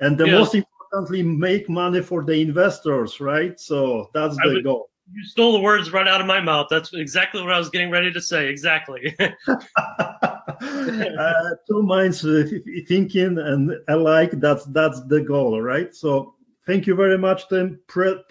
And 0.00 0.18
the 0.18 0.26
yeah. 0.26 0.38
most 0.38 0.54
importantly, 0.54 1.22
make 1.22 1.68
money 1.68 2.02
for 2.02 2.24
the 2.24 2.40
investors, 2.40 3.20
right? 3.20 3.58
So 3.58 4.10
that's 4.12 4.36
the 4.36 4.52
would, 4.54 4.64
goal 4.64 4.89
you 5.12 5.24
stole 5.24 5.52
the 5.52 5.60
words 5.60 5.92
right 5.92 6.06
out 6.06 6.20
of 6.20 6.26
my 6.26 6.40
mouth. 6.40 6.68
That's 6.70 6.92
exactly 6.94 7.42
what 7.42 7.52
I 7.52 7.58
was 7.58 7.70
getting 7.70 7.90
ready 7.90 8.12
to 8.12 8.20
say. 8.20 8.48
Exactly. 8.48 9.14
uh, 9.48 9.56
two 11.68 11.82
minds 11.82 12.24
uh, 12.24 12.44
thinking, 12.86 13.38
and 13.38 13.72
alike. 13.88 14.32
that's 14.34 14.64
that's 14.66 15.02
the 15.06 15.20
goal, 15.22 15.60
right? 15.60 15.94
So 15.94 16.34
thank 16.66 16.86
you 16.86 16.94
very 16.94 17.18
much, 17.18 17.48
Tim. 17.48 17.80
Pre- 17.86 18.22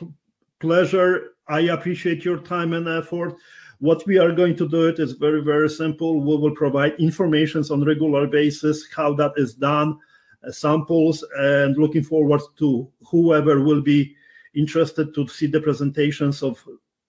pleasure. 0.60 1.32
I 1.48 1.62
appreciate 1.62 2.24
your 2.24 2.38
time 2.38 2.74
and 2.74 2.88
effort. 2.88 3.36
What 3.80 4.06
we 4.06 4.18
are 4.18 4.32
going 4.32 4.56
to 4.58 4.68
do 4.68 4.88
it 4.88 5.00
is 5.00 5.14
very 5.14 5.42
very 5.44 5.70
simple. 5.70 6.22
We 6.22 6.38
will 6.38 6.56
provide 6.56 6.94
informations 7.00 7.72
on 7.72 7.84
regular 7.84 8.28
basis 8.28 8.88
how 8.96 9.14
that 9.16 9.34
is 9.38 9.54
done, 9.54 9.98
uh, 10.48 10.52
samples, 10.52 11.26
and 11.38 11.78
looking 11.78 12.04
forward 12.04 12.42
to 12.58 12.90
whoever 13.10 13.62
will 13.62 13.82
be 13.82 14.16
interested 14.60 15.14
to 15.16 15.28
see 15.28 15.48
the 15.48 15.62
presentations 15.62 16.44
of 16.44 16.64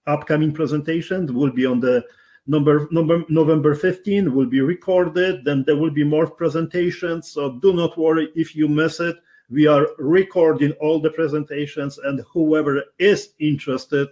upcoming 0.07 0.53
presentations 0.53 1.33
will 1.33 1.53
be 1.53 1.67
on 1.67 1.81
the 1.81 2.05
number, 2.47 2.89
number 2.91 3.25
November 3.29 3.75
15 3.75 4.35
will 4.35 4.47
be 4.47 4.61
recorded 4.61 5.45
then 5.45 5.63
there 5.67 5.77
will 5.77 5.91
be 5.91 6.05
more 6.05 6.29
presentations 6.29 7.33
so 7.33 7.59
do 7.61 7.73
not 7.73 7.99
worry 7.99 8.29
if 8.35 8.57
you 8.57 8.67
miss 8.69 9.01
it 9.01 9.17
We 9.51 9.67
are 9.67 9.89
recording 9.99 10.71
all 10.81 11.01
the 11.01 11.11
presentations, 11.11 11.99
and 11.99 12.21
whoever 12.33 12.85
is 13.01 13.31
interested 13.41 14.07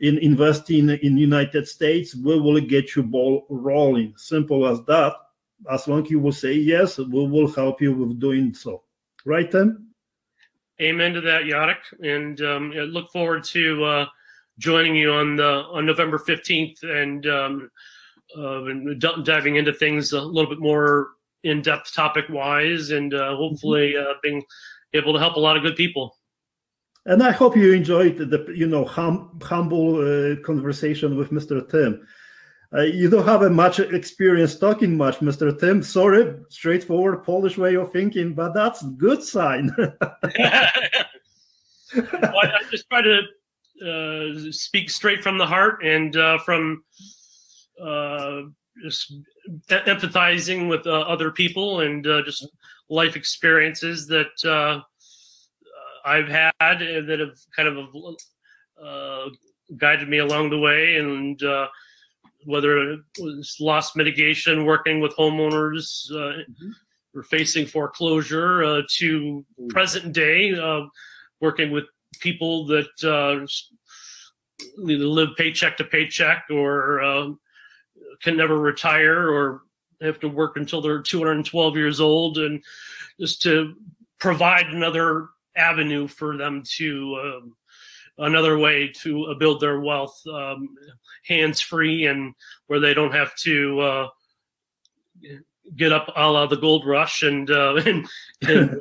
in 0.00 0.18
investing 0.18 0.90
in 0.90 1.16
United 1.16 1.66
States, 1.66 2.14
we 2.14 2.38
will 2.38 2.60
get 2.60 2.94
you 2.94 3.02
ball 3.02 3.46
rolling. 3.48 4.12
Simple 4.18 4.68
as 4.68 4.82
that. 4.84 5.14
As 5.72 5.88
long 5.88 6.04
as 6.04 6.10
you 6.10 6.20
will 6.20 6.32
say 6.32 6.52
yes, 6.52 6.98
we 6.98 7.26
will 7.26 7.50
help 7.50 7.80
you 7.80 7.94
with 7.94 8.20
doing 8.20 8.52
so. 8.52 8.82
Right, 9.24 9.50
Tim? 9.50 9.87
Amen 10.80 11.12
to 11.14 11.20
that, 11.22 11.42
Jarek. 11.42 11.78
And 12.00 12.40
um, 12.40 12.72
I 12.74 12.80
look 12.80 13.10
forward 13.10 13.44
to 13.44 13.84
uh, 13.84 14.06
joining 14.58 14.94
you 14.94 15.12
on 15.12 15.36
the 15.36 15.44
on 15.44 15.86
November 15.86 16.18
fifteenth 16.18 16.82
and, 16.82 17.26
um, 17.26 17.70
uh, 18.36 18.64
and 18.64 19.00
diving 19.24 19.56
into 19.56 19.72
things 19.72 20.12
a 20.12 20.20
little 20.20 20.50
bit 20.50 20.60
more 20.60 21.08
in 21.44 21.62
depth, 21.62 21.94
topic 21.94 22.26
wise, 22.28 22.90
and 22.90 23.14
uh, 23.14 23.36
hopefully 23.36 23.96
uh, 23.96 24.14
being 24.22 24.42
able 24.94 25.12
to 25.12 25.18
help 25.18 25.36
a 25.36 25.40
lot 25.40 25.56
of 25.56 25.62
good 25.62 25.76
people. 25.76 26.16
And 27.06 27.22
I 27.22 27.30
hope 27.30 27.56
you 27.56 27.72
enjoyed 27.72 28.18
the 28.18 28.52
you 28.54 28.66
know 28.66 28.84
hum, 28.84 29.38
humble 29.42 29.96
uh, 29.96 30.36
conversation 30.44 31.16
with 31.16 31.30
Mr. 31.30 31.68
Tim. 31.68 32.06
Uh, 32.74 32.82
you 32.82 33.08
don't 33.08 33.26
have 33.26 33.42
a 33.42 33.50
much 33.50 33.80
experience 33.80 34.58
talking 34.58 34.96
much, 34.96 35.20
Mr. 35.20 35.58
Tim. 35.58 35.82
Sorry, 35.82 36.34
straightforward 36.50 37.24
Polish 37.24 37.56
way 37.56 37.76
of 37.76 37.90
thinking, 37.92 38.34
but 38.34 38.52
that's 38.52 38.82
good 38.82 39.22
sign. 39.22 39.74
well, 39.78 39.92
I 41.94 42.60
just 42.70 42.88
try 42.90 43.00
to 43.00 43.22
uh, 43.86 44.52
speak 44.52 44.90
straight 44.90 45.22
from 45.22 45.38
the 45.38 45.46
heart 45.46 45.82
and 45.82 46.14
uh, 46.16 46.38
from 46.38 46.82
uh, 47.82 48.42
just 48.82 49.14
empathizing 49.70 50.68
with 50.68 50.86
uh, 50.86 51.00
other 51.00 51.30
people 51.30 51.80
and 51.80 52.04
just 52.26 52.46
life 52.90 53.16
experiences 53.16 54.06
that 54.08 54.84
I've 56.04 56.28
had 56.28 56.52
that 56.60 57.18
have 57.20 57.38
kind 57.54 57.68
of 57.68 57.78
uh, 58.82 59.28
guided 59.76 60.08
me 60.08 60.18
along 60.18 60.50
the 60.50 60.58
way, 60.58 60.96
and 60.96 61.42
uh, 61.42 61.68
whether 62.48 62.92
it 62.92 63.00
was 63.20 63.56
loss 63.60 63.94
mitigation, 63.94 64.64
working 64.64 65.00
with 65.00 65.14
homeowners 65.16 66.10
uh, 66.10 66.40
mm-hmm. 66.50 66.70
or 67.14 67.22
facing 67.22 67.66
foreclosure, 67.66 68.64
uh, 68.64 68.82
to 68.88 69.44
mm. 69.60 69.68
present 69.68 70.14
day, 70.14 70.54
uh, 70.54 70.86
working 71.42 71.70
with 71.70 71.84
people 72.20 72.64
that 72.64 72.88
uh, 73.04 73.46
either 74.88 75.04
live 75.04 75.28
paycheck 75.36 75.76
to 75.76 75.84
paycheck 75.84 76.44
or 76.50 77.36
can 78.22 78.36
never 78.36 78.58
retire 78.58 79.28
or 79.30 79.60
have 80.00 80.18
to 80.20 80.28
work 80.28 80.56
until 80.56 80.80
they're 80.80 81.02
212 81.02 81.76
years 81.76 82.00
old, 82.00 82.38
and 82.38 82.64
just 83.20 83.42
to 83.42 83.74
provide 84.18 84.68
another 84.68 85.28
avenue 85.54 86.08
for 86.08 86.38
them 86.38 86.62
to 86.76 87.20
um, 87.22 87.56
another 88.18 88.58
way 88.58 88.90
to 89.02 89.26
uh, 89.26 89.34
build 89.34 89.60
their 89.60 89.80
wealth 89.80 90.20
um, 90.26 90.68
hands 91.24 91.60
free 91.60 92.06
and 92.06 92.34
where 92.66 92.80
they 92.80 92.94
don't 92.94 93.14
have 93.14 93.34
to 93.36 93.80
uh, 93.80 94.08
get 95.76 95.92
up 95.92 96.10
a 96.16 96.30
la 96.30 96.46
the 96.46 96.56
gold 96.56 96.86
rush 96.86 97.22
and 97.22 97.50
uh, 97.50 97.74
and, 97.74 98.08
and, 98.42 98.80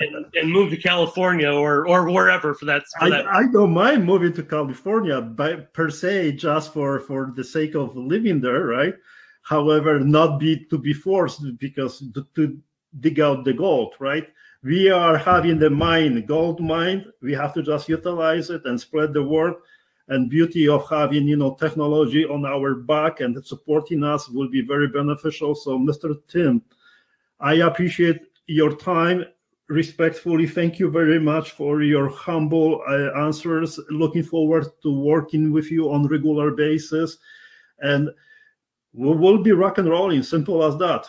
and, 0.00 0.26
and, 0.34 0.52
move 0.52 0.70
to 0.70 0.76
California 0.76 1.50
or 1.50 1.86
or 1.86 2.10
wherever 2.10 2.54
for 2.54 2.64
that. 2.66 2.82
For 2.98 3.06
I, 3.06 3.10
that. 3.10 3.26
I 3.26 3.42
don't 3.52 3.72
mind 3.72 4.04
moving 4.04 4.32
to 4.34 4.42
California 4.42 5.20
by 5.20 5.56
per 5.56 5.90
se 5.90 6.32
just 6.32 6.72
for 6.72 7.00
for 7.00 7.32
the 7.34 7.44
sake 7.44 7.74
of 7.74 7.96
living 7.96 8.40
there, 8.40 8.64
right? 8.64 8.94
However, 9.42 10.00
not 10.00 10.38
be 10.38 10.64
to 10.70 10.78
be 10.78 10.92
forced 10.92 11.42
because 11.58 11.98
to, 12.14 12.26
to 12.34 12.58
dig 13.00 13.20
out 13.20 13.44
the 13.44 13.52
gold, 13.52 13.94
right? 13.98 14.28
We 14.66 14.90
are 14.90 15.16
having 15.16 15.60
the 15.60 15.70
mine, 15.70 16.26
gold 16.26 16.60
mine. 16.60 17.04
We 17.22 17.32
have 17.34 17.54
to 17.54 17.62
just 17.62 17.88
utilize 17.88 18.50
it 18.50 18.62
and 18.64 18.80
spread 18.80 19.12
the 19.12 19.22
word. 19.22 19.54
And 20.08 20.28
beauty 20.28 20.68
of 20.68 20.88
having 20.88 21.28
you 21.28 21.36
know 21.36 21.54
technology 21.54 22.24
on 22.24 22.44
our 22.44 22.74
back 22.74 23.20
and 23.20 23.44
supporting 23.44 24.02
us 24.02 24.28
will 24.28 24.48
be 24.48 24.62
very 24.62 24.88
beneficial. 24.88 25.54
So, 25.54 25.78
Mr. 25.78 26.16
Tim, 26.28 26.62
I 27.38 27.54
appreciate 27.54 28.20
your 28.46 28.74
time. 28.74 29.24
Respectfully, 29.68 30.46
thank 30.46 30.80
you 30.80 30.90
very 30.90 31.20
much 31.20 31.52
for 31.52 31.82
your 31.82 32.08
humble 32.08 32.82
uh, 32.88 33.20
answers. 33.24 33.78
Looking 33.90 34.22
forward 34.22 34.66
to 34.82 34.92
working 34.92 35.52
with 35.52 35.70
you 35.70 35.92
on 35.92 36.06
regular 36.06 36.52
basis, 36.52 37.18
and 37.80 38.10
we 38.92 39.14
will 39.14 39.42
be 39.42 39.52
rock 39.52 39.78
and 39.78 39.88
rolling. 39.88 40.22
Simple 40.22 40.64
as 40.64 40.76
that 40.78 41.08